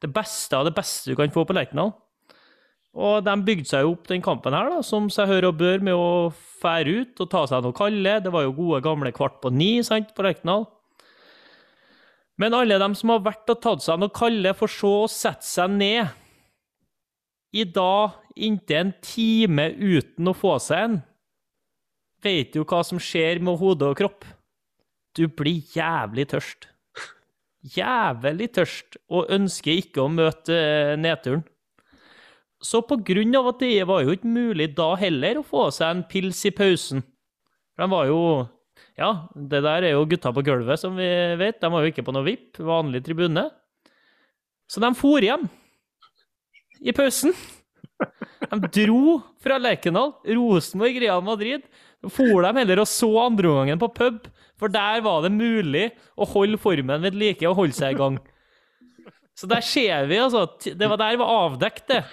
[0.00, 1.94] Det beste av det beste du kan få på Lerkendal.
[2.96, 5.84] Og de bygde seg jo opp den kampen her, da, som seg hør og bør,
[5.84, 8.18] med å fære ut og ta seg noe kalde.
[8.24, 10.64] Det var jo gode, gamle kvart på ni sant, på Lerkendal.
[12.40, 15.48] Men alle dem som har vært og tatt seg noe kalde, får så å sette
[15.48, 16.12] seg ned
[17.56, 20.96] i dag inntil en time uten å få seg en,
[22.24, 24.26] vet jo hva som skjer med hode og kropp.
[25.16, 26.68] Du blir jævlig tørst.
[27.76, 31.44] Jævlig tørst, og ønsker ikke å møte eh, nedturen.
[32.62, 35.92] Så på grunn av at det var jo ikke mulig da heller å få seg
[35.92, 37.02] en pils i pausen
[37.76, 38.20] For de var jo
[38.96, 41.60] Ja, det der er jo gutta på gulvet, som vi vet.
[41.60, 43.44] De var jo ikke på noe VIP, vanlig tribune.
[44.72, 45.44] Så de for hjem
[46.80, 47.34] i pausen.
[48.52, 51.64] De dro fra Lerkendal, Rosenborg, Real Madrid.
[52.12, 54.26] For de heller og så andreomgangen på pub,
[54.60, 58.18] for der var det mulig å holde formen ved like og holde seg i gang.
[59.36, 60.46] Så der ser vi, altså.
[60.64, 62.04] Det var der var avdekt, det.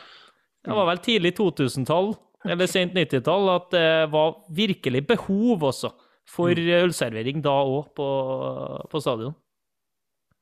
[0.63, 2.13] Det var vel tidlig 2000-tall,
[2.47, 5.91] eller sent 90-tall, at det var virkelig behov også
[6.27, 8.07] for ølservering da òg på,
[8.91, 9.35] på stadion.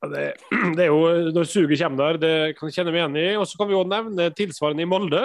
[0.02, 0.26] Det,
[0.78, 3.28] det er jo Når suget kommer der, det kan jeg kjenne meg igjen i.
[3.38, 5.24] Og så kan vi jo nevne tilsvarende i Molde.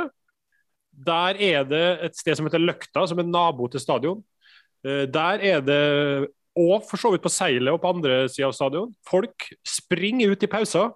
[1.06, 4.22] Der er det et sted som heter Løkta, som er nabo til stadion.
[4.84, 8.56] Eh, Der er det, og for så vidt på seilet og på andre sida av
[8.56, 10.94] stadion, folk springer ut i pauser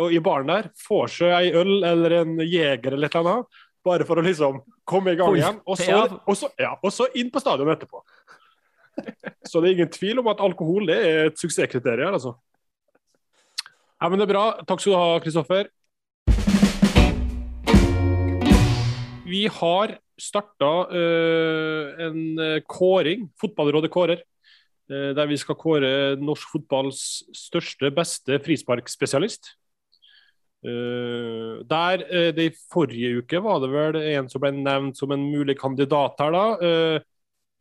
[0.00, 3.58] og i baren der, får seg ei øl eller en jeger eller et eller annet,
[3.84, 5.58] bare for å liksom komme i gang igjen.
[5.68, 8.00] Og så, og så, ja, og så inn på stadion etterpå.
[9.48, 12.34] Så det er ingen tvil om at alkohol det er et suksesskriterium altså.
[14.02, 14.46] Ja, men det er bra.
[14.66, 15.68] Takk skal du ha, Kristoffer.
[19.22, 24.24] Vi har starta en eh, kåring, Fotballrådet kårer,
[24.90, 29.52] uh, der vi skal kåre norsk fotballs største, beste frisparkspesialist.
[30.66, 35.14] Uh, der eh, det I forrige uke var det vel en som ble nevnt som
[35.14, 36.44] en mulig kandidat her, da.
[36.58, 37.08] Eh,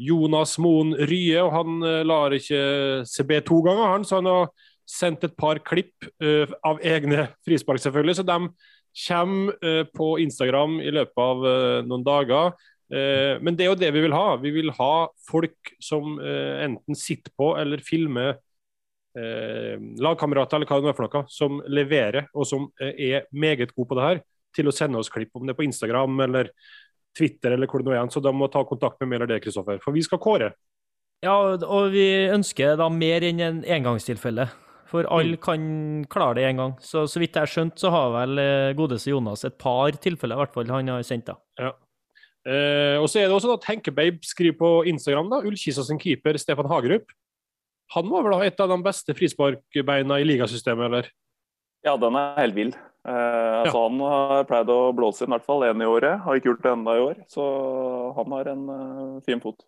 [0.01, 2.61] Jonas Moen Rye, og han eh, lar ikke
[3.05, 4.49] CB to ganger, han, så han har
[4.91, 8.19] sendt et par klipp uh, av egne frispark, selvfølgelig.
[8.19, 8.37] Så de
[9.07, 12.53] kommer uh, på Instagram i løpet av uh, noen dager.
[12.91, 14.33] Men det er jo det vi vil ha.
[14.35, 18.33] Vi vil ha folk som enten sitter på eller filmer
[19.15, 23.95] lagkamerater eller hva det er for noe, som leverer og som er meget gode på
[23.95, 24.19] det her,
[24.59, 26.51] til å sende oss klipp, om det er på Instagram eller
[27.15, 28.11] Twitter eller hvor det nå er.
[28.11, 29.79] Så da må ta kontakt med meg eller det, Kristoffer.
[29.79, 30.51] For vi skal kåre.
[31.23, 34.49] Ja, og vi ønsker da mer enn en engangstilfelle.
[34.91, 35.61] For alle kan
[36.11, 36.75] klare det én gang.
[36.83, 40.35] Så så vidt jeg har skjønt, så har vel eh, godeste Jonas et par tilfeller
[40.35, 41.31] i hvert fall han har sendt.
[41.31, 41.37] da.
[41.59, 41.71] Ja.
[42.41, 46.39] Eh, og så er det også at Henkebabe skriver på Instagram da, Ullkisa sin keeper
[46.41, 47.13] Stefan Hagerup.
[47.95, 51.11] Han var vel da et av de beste frisparkbeina i ligasystemet, eller?
[51.85, 52.71] Ja, den er helt vill.
[53.07, 56.21] Eh, altså, Han har pleid å blåse inn i hvert fall én i året.
[56.25, 57.21] Har ikke gjort det enda i år.
[57.31, 57.45] Så
[58.17, 59.63] han har en uh, fin fot.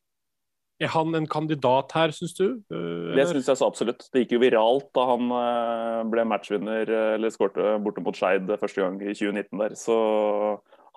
[0.84, 2.46] Er han en kandidat her, syns du?
[2.74, 4.04] Eh, Det syns jeg så absolutt.
[4.12, 8.50] Det gikk jo viralt da han eh, ble matchvinner, eh, eller skårte borte mot Skeid
[8.60, 9.78] første gang i 2019 der.
[9.80, 9.96] Så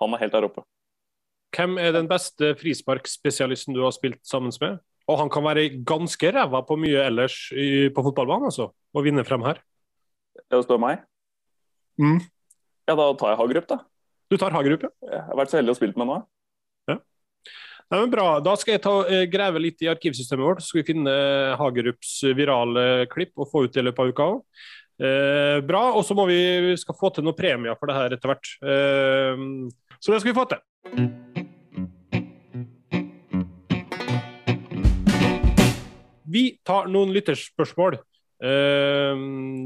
[0.01, 0.65] han er helt der oppe.
[1.55, 4.81] Hvem er den beste frisparkspesialisten du har spilt sammen med?
[5.07, 7.37] Og han kan være ganske ræva på mye ellers
[7.95, 8.73] på fotballbanen, altså.
[8.91, 9.61] Å vinne frem her.
[10.51, 11.05] Det spør meg.
[12.01, 12.19] Mm.
[12.89, 13.79] Ja, da tar jeg Hagerup, da.
[14.27, 14.91] Du tar Hagerup, ja.
[15.07, 16.19] Jeg har vært så heldig å spille med nå.
[17.87, 18.39] Nei, men bra.
[18.43, 20.59] Da skal jeg ta, eh, grave litt i arkivsystemet vårt.
[20.59, 21.13] Så skal vi finne
[21.55, 24.41] Hagerups virale klipp og få ut det i løpet av uka òg.
[24.97, 25.83] Eh, bra.
[25.95, 28.51] Og så må vi, vi skal få til noen premier for det her etter hvert.
[28.59, 29.45] Eh,
[30.01, 30.61] så det skal vi få til.
[36.27, 38.01] Vi tar noen lytterspørsmål.
[38.37, 39.17] Uh,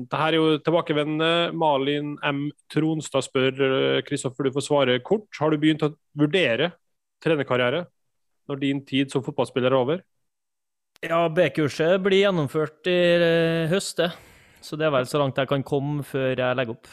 [0.07, 1.51] det her er jo tilbakevendende.
[1.57, 2.45] Malin M.
[2.71, 5.27] Tronstad spør eh, Kristoffer, du får svare kort.
[5.41, 6.71] Har du begynt å vurdere
[7.21, 7.83] trenerkarriere
[8.51, 10.01] når din tid som fotballspiller er over?
[11.01, 14.11] Ja, B-kurset blir gjennomført i eh, høst, det.
[14.61, 16.91] Så det er vel så langt jeg kan komme før jeg legger opp.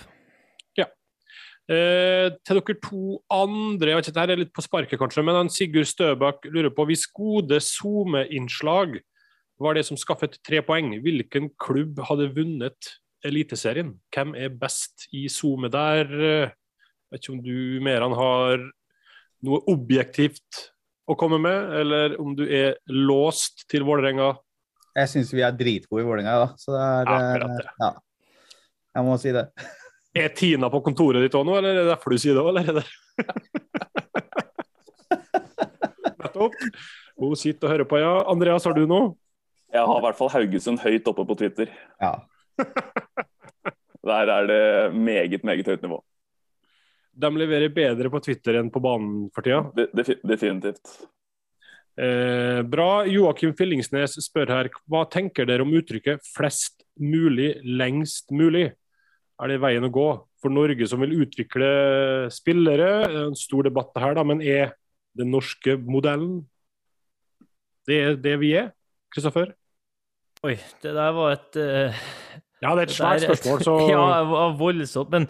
[1.69, 5.37] Eh, til dere to andre, jeg vet ikke, dette er litt på sparket kanskje, men
[5.37, 8.97] han Sigurd Støbakk lurer på hvis gode SoMe-innslag
[9.61, 12.95] var det som skaffet tre poeng, hvilken klubb hadde vunnet
[13.27, 13.99] Eliteserien?
[14.15, 16.09] Hvem er best i SoMe der?
[16.09, 18.65] Jeg vet ikke om du Meran har
[19.45, 20.71] noe objektivt
[21.09, 24.35] å komme med, eller om du er låst til Vålerenga?
[24.99, 26.49] Jeg syns vi er dritgode i Vålerenga, da.
[26.61, 27.65] Så det er Akkurat det.
[27.65, 27.91] eh, Ja.
[28.99, 29.47] Jeg må si det.
[30.19, 32.49] Er Tina på kontoret ditt òg nå, eller er det derfor du sier det òg,
[32.49, 32.65] eller?
[32.69, 32.93] er det-
[36.19, 36.55] Nettopp.
[37.19, 38.13] Hun sitter og hører på, ja.
[38.31, 39.13] Andreas, har du noe?
[39.75, 41.69] Jeg har i hvert fall Haugesund høyt oppe på Twitter.
[42.01, 42.15] Ja.
[44.09, 44.63] Der er det
[44.97, 45.99] meget, meget høyt nivå.
[47.19, 49.65] De leverer bedre på Twitter enn på banen for tida.
[49.75, 50.93] De, defi- definitivt.
[51.99, 53.03] Eh, bra.
[53.11, 58.71] Joakim Fillingsnes spør her, hva tenker dere om uttrykket 'flest mulig, lengst mulig'?
[59.41, 60.07] Er det veien å gå
[60.43, 63.03] for Norge som vil utvikle spillere?
[63.07, 64.73] Er En stor debatt her, da, men er
[65.17, 66.45] den norske modellen
[67.89, 68.73] det er det vi er?
[69.15, 69.55] Kristoffer?
[70.45, 71.95] Oi, det der var et uh,
[72.63, 75.11] Ja, det er et svært spørsmål, så Ja, voldsomt.
[75.11, 75.27] Men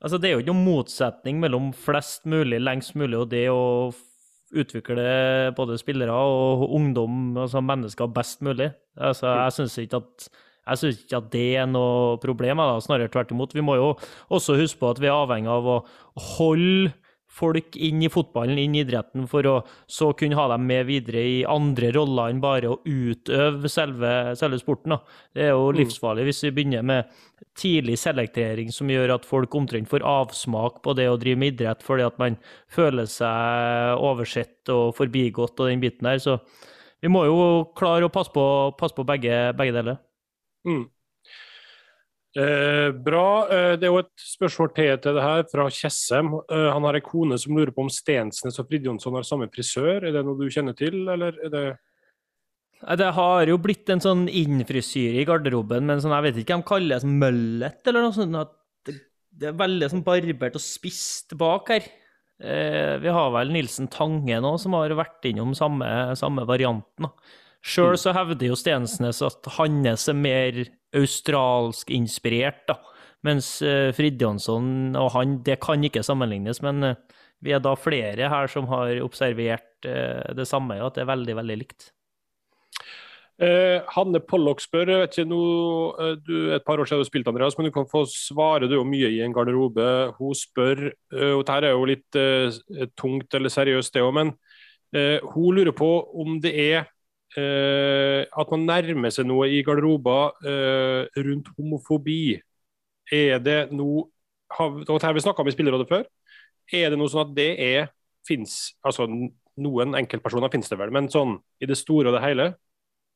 [0.00, 3.64] altså, det er jo ikke noen motsetning mellom flest mulig, lengst mulig og det å
[4.50, 5.02] utvikle
[5.54, 8.72] både spillere og ungdom, altså mennesker, best mulig.
[8.98, 10.30] Altså, jeg syns ikke at
[10.70, 12.78] jeg ikke at det er noe problem, da.
[12.84, 13.54] snarere tvert imot.
[13.56, 13.86] Vi må jo
[14.30, 15.78] også huske på at vi er avhengig av å
[16.36, 16.92] holde
[17.30, 19.54] folk inn i fotballen, inn i idretten, for å
[19.90, 24.58] så kunne ha dem med videre i andre roller enn bare å utøve selve, selve
[24.60, 24.96] sporten.
[24.96, 25.20] Da.
[25.36, 27.14] Det er jo livsfarlig hvis vi begynner med
[27.58, 31.82] tidlig selektering som gjør at folk omtrent får avsmak på det å drive med idrett
[31.86, 32.36] fordi at man
[32.70, 36.20] føler seg oversett og forbigått og den biten der.
[36.22, 36.38] Så
[37.00, 37.42] vi må jo
[37.78, 38.44] klare å passe på,
[38.78, 40.00] passe på begge, begge deler.
[40.68, 40.88] Mm.
[42.38, 43.48] Eh, bra.
[43.50, 46.30] Eh, det er jo et spørsmål til til det her, fra Tjessem.
[46.46, 50.04] Eh, han har ei kone som lurer på om Stensnes og Fridjonsson har samme frisør.
[50.06, 51.78] Er det noe du kjenner til, eller er det
[52.98, 56.62] Det har jo blitt en sånn innfrisyre i garderoben, men sånn, jeg vet ikke hva
[56.62, 58.54] de kaller det, sånn møllet eller noe sånt.
[58.86, 61.84] Det, er veldig sånn barbert og spist bak her.
[62.40, 67.10] Eh, vi har vel Nilsen Tange nå, som har vært innom samme, samme varianten.
[67.60, 70.62] Sjøl så hevder jo Stensnes at hans er mer
[70.96, 72.78] australsk inspirert, da.
[73.26, 76.62] Mens uh, Fridtjonsson og han, det kan ikke sammenlignes.
[76.64, 81.04] Men uh, vi er da flere her som har observert uh, det samme, at det
[81.04, 81.90] er veldig, veldig likt.
[83.40, 85.44] Hanne Pollock spør, jeg vet ikke nå,
[86.26, 88.82] du et par år siden du spilte, Andreas, men du kan få svare du jo
[88.84, 89.86] mye i en garderobe.
[90.18, 92.18] Hun spør, og dette er jo litt
[93.00, 94.34] tungt eller seriøst det òg, men
[95.32, 95.88] hun lurer på
[96.20, 96.90] om det er
[97.38, 102.40] at man nærmer seg noe i garderober eh, rundt homofobi.
[103.10, 104.08] Er det noe
[104.50, 106.08] har, og har vi snakka om i Spillerrådet før.
[106.74, 107.92] Er det noe sånn at det er
[108.26, 109.08] fins altså
[109.60, 112.46] Noen enkeltpersoner finnes det vel, men sånn i det store og det hele,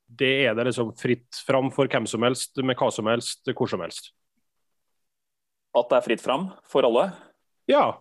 [0.05, 3.71] det er det liksom fritt fram for hvem som helst, med hva som helst, hvor
[3.71, 4.11] som helst.
[5.73, 7.07] At det er fritt fram for alle?
[7.71, 7.97] Ja.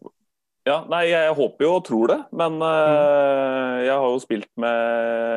[0.63, 4.77] Ja, nei, jeg håper jo og tror det, men uh, jeg har jo spilt med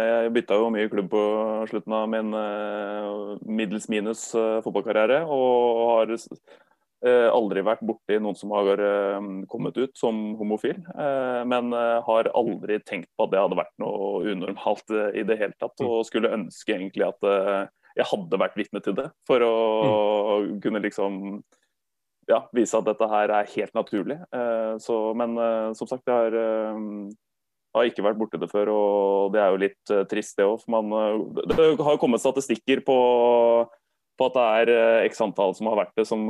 [0.07, 1.23] Jeg bytta jo mye klubb på
[1.67, 5.25] slutten av min uh, middels minus uh, fotballkarriere.
[5.27, 6.15] Og har
[7.07, 8.81] aldri vært borti noen som har
[9.53, 10.79] kommet ut som homofil.
[11.47, 15.77] men har aldri tenkt på at det hadde vært noe unormalt i det hele tatt.
[15.85, 17.29] Og skulle ønske egentlig at
[18.01, 19.53] jeg hadde vært vitne til det, for å
[20.41, 20.57] mm.
[20.65, 21.21] kunne liksom
[22.31, 24.19] ja, vise at dette her er helt naturlig.
[24.35, 26.85] Eh, så, men eh, som sagt, jeg har, eh,
[27.77, 30.65] har, ikke vært borti det før, og det er jo litt trist, det òg.
[31.47, 32.99] Det har kommet statistikker på,
[34.17, 36.25] på at det er x antall som har vært det, som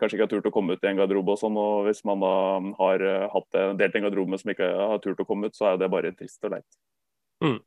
[0.00, 1.36] kanskje ikke har turt å komme ut i en garderobe.
[1.36, 2.34] og sånn, og Hvis man da
[2.80, 3.04] har
[3.34, 5.92] hatt det, delt en garderobe som ikke har turt å komme ut, så er det
[5.92, 6.80] bare trist og leit.
[7.44, 7.60] Mm.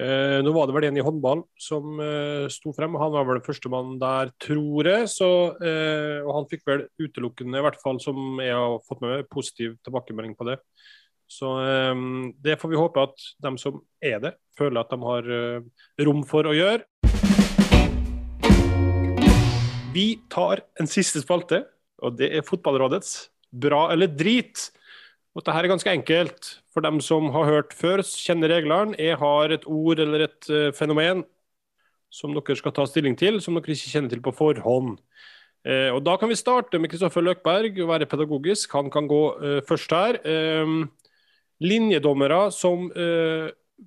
[0.00, 2.94] Eh, nå var det vel en i håndball som eh, sto frem.
[2.96, 5.10] Han var vel førstemann der, tror jeg.
[5.12, 5.28] Så,
[5.60, 9.28] eh, og han fikk vel utelukkende, i hvert fall som jeg har fått med meg,
[9.28, 10.56] positiv tilbakemelding på det.
[11.28, 12.06] Så eh,
[12.40, 15.68] det får vi håpe at de som er det, føler at de har eh,
[16.08, 16.86] rom for å gjøre.
[19.92, 21.64] Vi tar en siste spalte,
[22.00, 24.70] og det er Fotballrådets bra eller drit.
[25.34, 26.54] Og dette er ganske enkelt.
[26.70, 28.94] For dem som har hørt før, kjenner reglene.
[29.00, 31.24] Jeg har et ord eller et uh, fenomen
[32.10, 34.96] som dere skal ta stilling til, som dere ikke kjenner til på forhånd.
[35.66, 38.70] Uh, og Da kan vi starte med Kristoffer Løkberg, og være pedagogisk.
[38.78, 40.20] Han kan gå uh, først her.
[40.62, 40.84] Um,
[41.60, 42.86] linjedommere som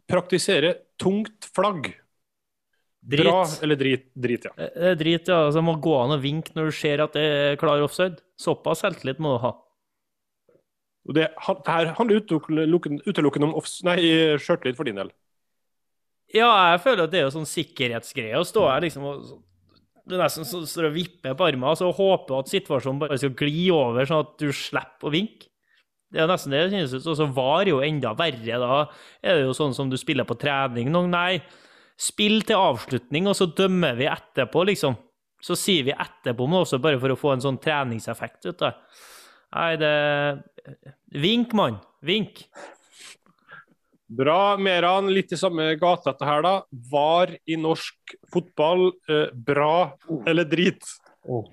[0.06, 1.88] praktiserer tungt flagg.
[3.02, 3.26] Drit.
[3.26, 4.04] Bra eller drit?
[4.14, 4.68] Drit, ja.
[4.94, 5.40] Drit, ja.
[5.48, 8.22] Altså, må gå an å vinke når du ser at det er klar offside.
[8.38, 9.56] Såpass selvtillit må du ha.
[11.04, 15.12] Og det, det her handler utelukkende om sjøltillit for din del.
[16.34, 19.18] Ja, jeg føler at det er jo sånn sikkerhetsgreie å stå her liksom og
[20.04, 24.04] du nesten står og vipper på armen og håper at situasjonen bare skal gli over,
[24.08, 25.47] sånn at du slipper å vinke.
[26.14, 28.60] Det er nesten det det synes ut Og Så var jo enda verre.
[28.62, 28.82] Da
[29.24, 30.91] er det jo sånn som du spiller på trening.
[30.93, 31.39] Noen, nei,
[31.97, 34.99] spill til avslutning, og så dømmer vi etterpå, liksom.
[35.43, 38.45] Så sier vi etterpå, men også bare for å få en sånn treningseffekt.
[38.51, 38.70] vet du.
[39.54, 40.43] Nei, det
[41.14, 41.78] Vink, mann.
[42.01, 42.47] Vink.
[44.08, 45.12] Bra, Meran.
[45.14, 46.54] Litt i samme gate dette her, da.
[46.91, 49.93] Var i norsk fotball eh, bra
[50.26, 50.82] eller drit?
[51.30, 51.45] Oh.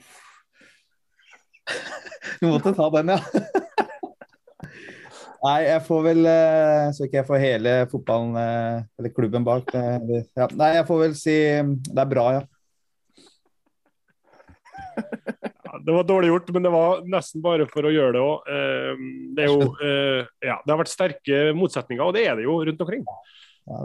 [2.40, 3.20] Du måtte ta den, ja.
[5.40, 9.70] Nei, jeg får vel eh, Så ikke jeg får hele fotballen, eh, eller klubben bak.
[9.76, 10.48] Eh, ja.
[10.57, 11.36] Nei, jeg får vel si
[11.90, 12.44] det er bra, ja
[15.87, 18.49] det var dårlig gjort, men det var nesten bare for å gjøre det òg.
[18.55, 22.47] Ehm, det, er jo, eh, ja, det har vært sterke motsetninger, og det er det
[22.47, 23.05] jo rundt omkring.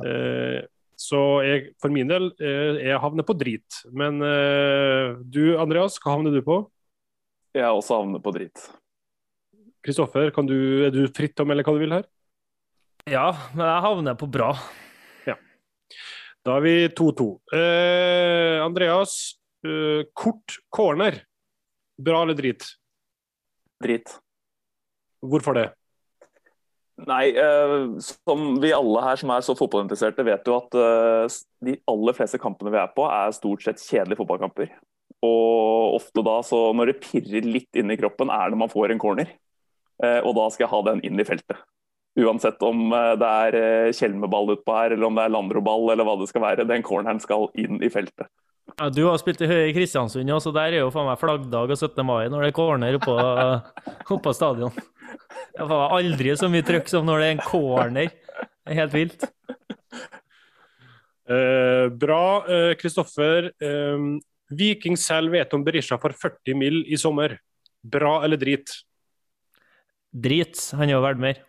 [0.06, 0.62] Eh,
[0.96, 3.84] så jeg, for min del, eh, jeg havner på drit.
[3.92, 4.24] Men
[5.24, 6.64] du Andreas, hva havner du på?
[7.56, 8.68] Jeg også havner på drit.
[9.86, 12.08] Kristoffer, er du fritt om eller hva du vil her?
[13.06, 14.50] Ja, men jeg havner på bra.
[15.30, 15.36] Ja.
[16.46, 17.28] Da er vi 2-2.
[17.54, 19.36] Eh, Andreas,
[19.66, 21.20] eh, kort corner.
[21.98, 22.66] Bra eller drit?
[23.84, 24.18] Drit.
[25.24, 25.70] Hvorfor det?
[26.96, 31.76] Nei, uh, som vi alle her som er så fotballinteresserte, vet jo at uh, de
[31.92, 34.72] aller fleste kampene vi er på, er stort sett kjedelige fotballkamper.
[35.26, 38.94] Og ofte da, så når det pirrer litt inn i kroppen, er det man får
[38.94, 39.32] en corner.
[40.00, 41.60] Uh, og da skal jeg ha den inn i feltet.
[42.16, 46.30] Uansett om det er Kjelmeball utpå her, eller om det er Landro-ball, eller hva det
[46.30, 46.64] skal være.
[46.70, 48.30] Den corneren skal inn i feltet.
[48.74, 51.72] Ja, du har spilt i Høye Kristiansund, ja, så der er jo faen meg flaggdag
[51.72, 52.02] og 17.
[52.04, 53.16] mai når det er corner oppå,
[54.18, 54.74] oppå stadion.
[55.56, 58.12] Det var aldri så mye trøkk som når det er en corner.
[58.66, 59.28] Det er helt vilt.
[61.26, 62.44] Eh, bra,
[62.78, 63.52] Kristoffer.
[63.58, 64.08] Eh, eh,
[64.56, 66.84] Viking selv vet om Berisha for 40 mill.
[66.86, 67.40] i sommer.
[67.84, 68.70] Bra eller drit?
[70.14, 70.72] Drit.
[70.74, 71.42] Han er jo verdt mer.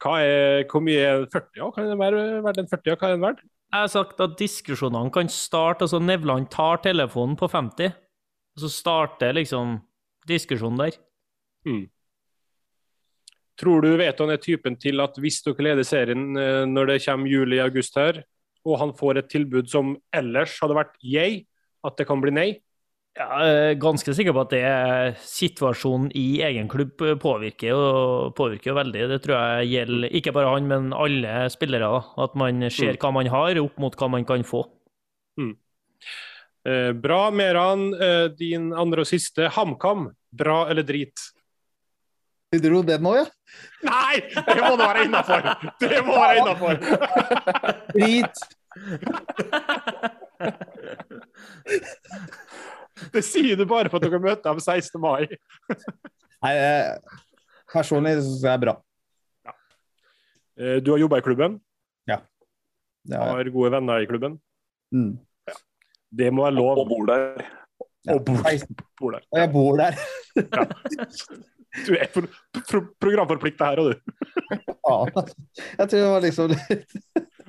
[0.00, 1.60] Hva er, hvor mye er 40?
[1.60, 2.96] Ja, kan det være verdt en 40?
[2.96, 3.42] Hva er den verdt?
[3.70, 8.70] Jeg har sagt at diskusjonene kan starte altså Nevland tar telefonen på 50, og så
[8.74, 9.76] starter liksom
[10.26, 10.96] diskusjonen der.
[11.68, 11.84] Mm.
[13.60, 16.98] Tror du vet han er typen til at hvis dere leder serien eh, når det
[17.04, 18.22] kommer juli-august her,
[18.66, 21.44] og han får et tilbud som ellers hadde vært yay,
[21.86, 22.48] at det kan bli nei?
[23.20, 28.76] Jeg er ganske sikker på at det situasjonen i egen klubb påvirker, og påvirker jo
[28.78, 29.02] veldig.
[29.10, 31.90] Det tror jeg gjelder ikke bare han, men alle spillere.
[32.24, 33.00] At man ser mm.
[33.02, 34.62] hva man har, opp mot hva man kan få.
[35.40, 35.52] Mm.
[36.64, 37.92] Eh, bra, Meran.
[37.92, 39.50] Eh, din andre og siste.
[39.52, 41.28] HamKam, bra eller drit?
[42.50, 43.26] Du dro den nå, ja?
[43.84, 44.16] Nei!
[44.32, 45.40] Det må da være innafor!
[45.84, 46.74] Det må være innafor!
[47.92, 48.36] Drit.
[53.14, 55.00] Det sier du bare for at dere møter dem 16.
[55.02, 55.26] mai.
[56.44, 57.18] Nei, eh,
[57.72, 58.76] personlig syns jeg det er bra.
[59.46, 59.56] Ja.
[60.84, 61.58] Du har jobba i klubben,
[62.08, 62.20] Ja.
[63.08, 64.38] er, har gode venner i klubben.
[64.92, 65.18] mm.
[66.10, 66.78] Det må være lov.
[66.82, 67.44] Og bor der.
[68.10, 68.40] Og bor,
[68.98, 69.26] bor der.
[69.30, 69.98] Og jeg bor der.
[71.86, 72.24] Du er pro
[72.66, 74.14] pro programforplikta her, og du.
[74.50, 74.96] Ja.
[75.78, 76.96] Jeg tror det var liksom litt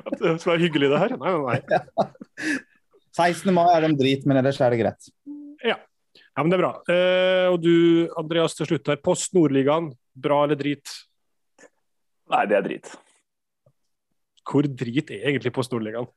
[0.06, 1.16] At det være hyggelig, det her.
[1.18, 2.52] Nei, nei, nei.
[3.18, 3.50] 16.
[3.54, 5.10] mai er de drit, men ellers er det greit.
[5.68, 6.72] Ja, men det er bra.
[6.92, 7.74] Eh, og du,
[8.20, 9.00] Andreas, til slutt her.
[9.04, 10.94] Post Nordligaen, bra eller drit?
[12.32, 12.92] Nei, det er drit.
[14.48, 16.10] Hvor drit er egentlig Post Nordligaen?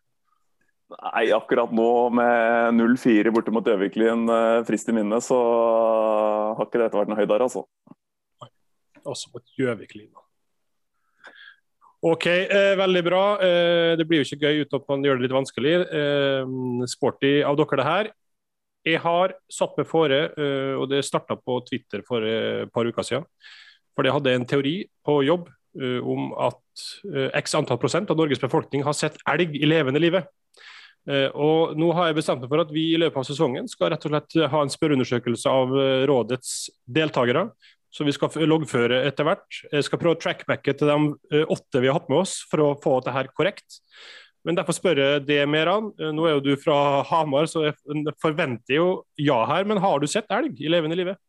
[0.95, 5.39] Nei, akkurat nå med 0-4 borte mot Gjøviklyn eh, frist i minne, så
[6.55, 7.65] har ikke dette vært noe høydere, altså.
[9.03, 10.13] også mot Gjøviklyn.
[12.05, 13.23] OK, eh, veldig bra.
[13.41, 15.75] Eh, det blir jo ikke gøy uten at man gjør det litt vanskelig.
[15.89, 18.11] Eh, sporty av dere, det her.
[18.85, 23.07] Jeg har satt meg fore, eh, og det starta på Twitter for et par uker
[23.07, 23.27] siden.
[23.97, 24.75] For jeg hadde en teori
[25.07, 25.49] på jobb
[25.81, 30.03] eh, om at eh, x antall prosent av Norges befolkning har sett elg i levende
[30.03, 30.29] livet.
[31.05, 34.07] Og nå har jeg bestemt meg for at vi i løpet av sesongen skal rett
[34.09, 35.75] og slett ha en spørreundersøkelse av
[36.09, 36.55] rådets
[36.89, 37.43] deltakere.
[37.93, 39.59] Så vi skal loggføre etter hvert.
[39.69, 42.71] Jeg skal prøve å trackbacke til de åtte vi har hatt med oss, for å
[42.81, 43.83] få dette korrekt.
[44.45, 45.89] Men derfor spør jeg det, Meran.
[45.99, 47.77] Eh, Nå er jo du fra Hamar, så jeg
[48.23, 48.89] forventer jo
[49.21, 49.65] ja her.
[49.69, 51.21] Men har du sett elg i levende livet?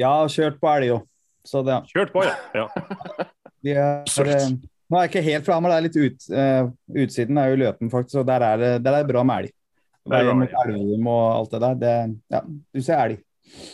[0.00, 1.08] Ja, kjørt på elg òg.
[1.44, 2.36] Så det, Kjørt på, ja.
[2.54, 2.68] ja.
[3.66, 4.44] vi er, eh,
[4.86, 6.68] nå er jeg ikke helt fra Hamar, det er litt ut, uh,
[7.02, 9.56] utsiden er jo Løten, faktisk, og der er det, der er bra med elg.
[10.02, 11.74] Det Veien med mot Elverum og alt det der.
[11.82, 11.94] Det,
[12.34, 13.66] ja, du ser elg.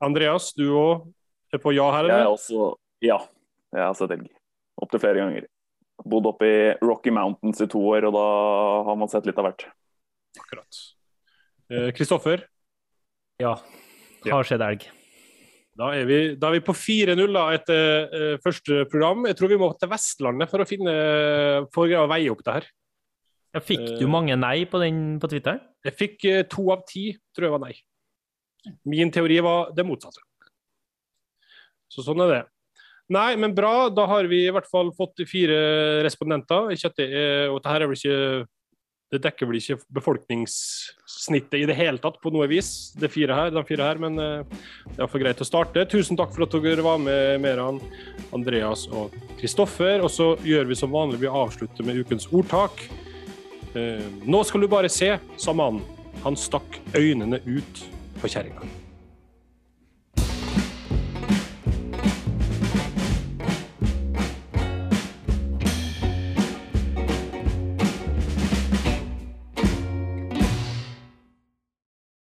[0.00, 1.04] Andreas, du òg
[1.52, 2.72] er på ja her, Jeg er også
[3.04, 3.20] Ja,
[3.76, 4.28] jeg har sett elg.
[4.80, 5.48] Opptil flere ganger.
[6.08, 8.24] Bodd oppe i Rocky Mountains i to år, og da
[8.86, 9.66] har man sett litt av hvert.
[10.40, 10.80] Akkurat.
[11.70, 12.46] Eh, Kristoffer,
[13.40, 13.54] Ja.
[14.26, 14.82] Har skjedd elg.
[15.80, 19.24] da er vi, da er vi på 4-0 etter eh, første program.
[19.30, 20.94] Jeg tror vi må til Vestlandet for å finne
[21.72, 22.66] for å veie opp det her.
[23.54, 24.10] Jeg fikk du Eh.
[24.10, 25.58] mange nei på den på Twitter?
[25.84, 27.74] Jeg fikk eh, to av ti, tror jeg var nei.
[28.84, 30.20] Min teori var det motsatte.
[31.90, 32.42] Så sånn er det.
[33.10, 33.88] Nei, men bra.
[33.90, 35.58] Da har vi i hvert fall fått fire
[36.06, 36.70] respondenter.
[36.74, 38.48] Ikke det er, og dette her er vel ikke
[39.10, 43.48] Det dekker vel ikke befolkningssnittet i det hele tatt på noe vis, det fire her,
[43.50, 44.44] de fire her, men eh,
[44.84, 45.82] det er iallfall greit å starte.
[45.90, 47.80] Tusen takk for at dere var med, Meran,
[48.30, 50.04] Andreas og Kristoffer.
[50.06, 52.84] Og så gjør vi som vanlig, vi avslutter med ukens ordtak.
[53.74, 55.82] Eh, nå skal du bare se, sa mannen.
[56.22, 57.82] Han stakk øynene ut
[58.22, 58.79] på kjerringa.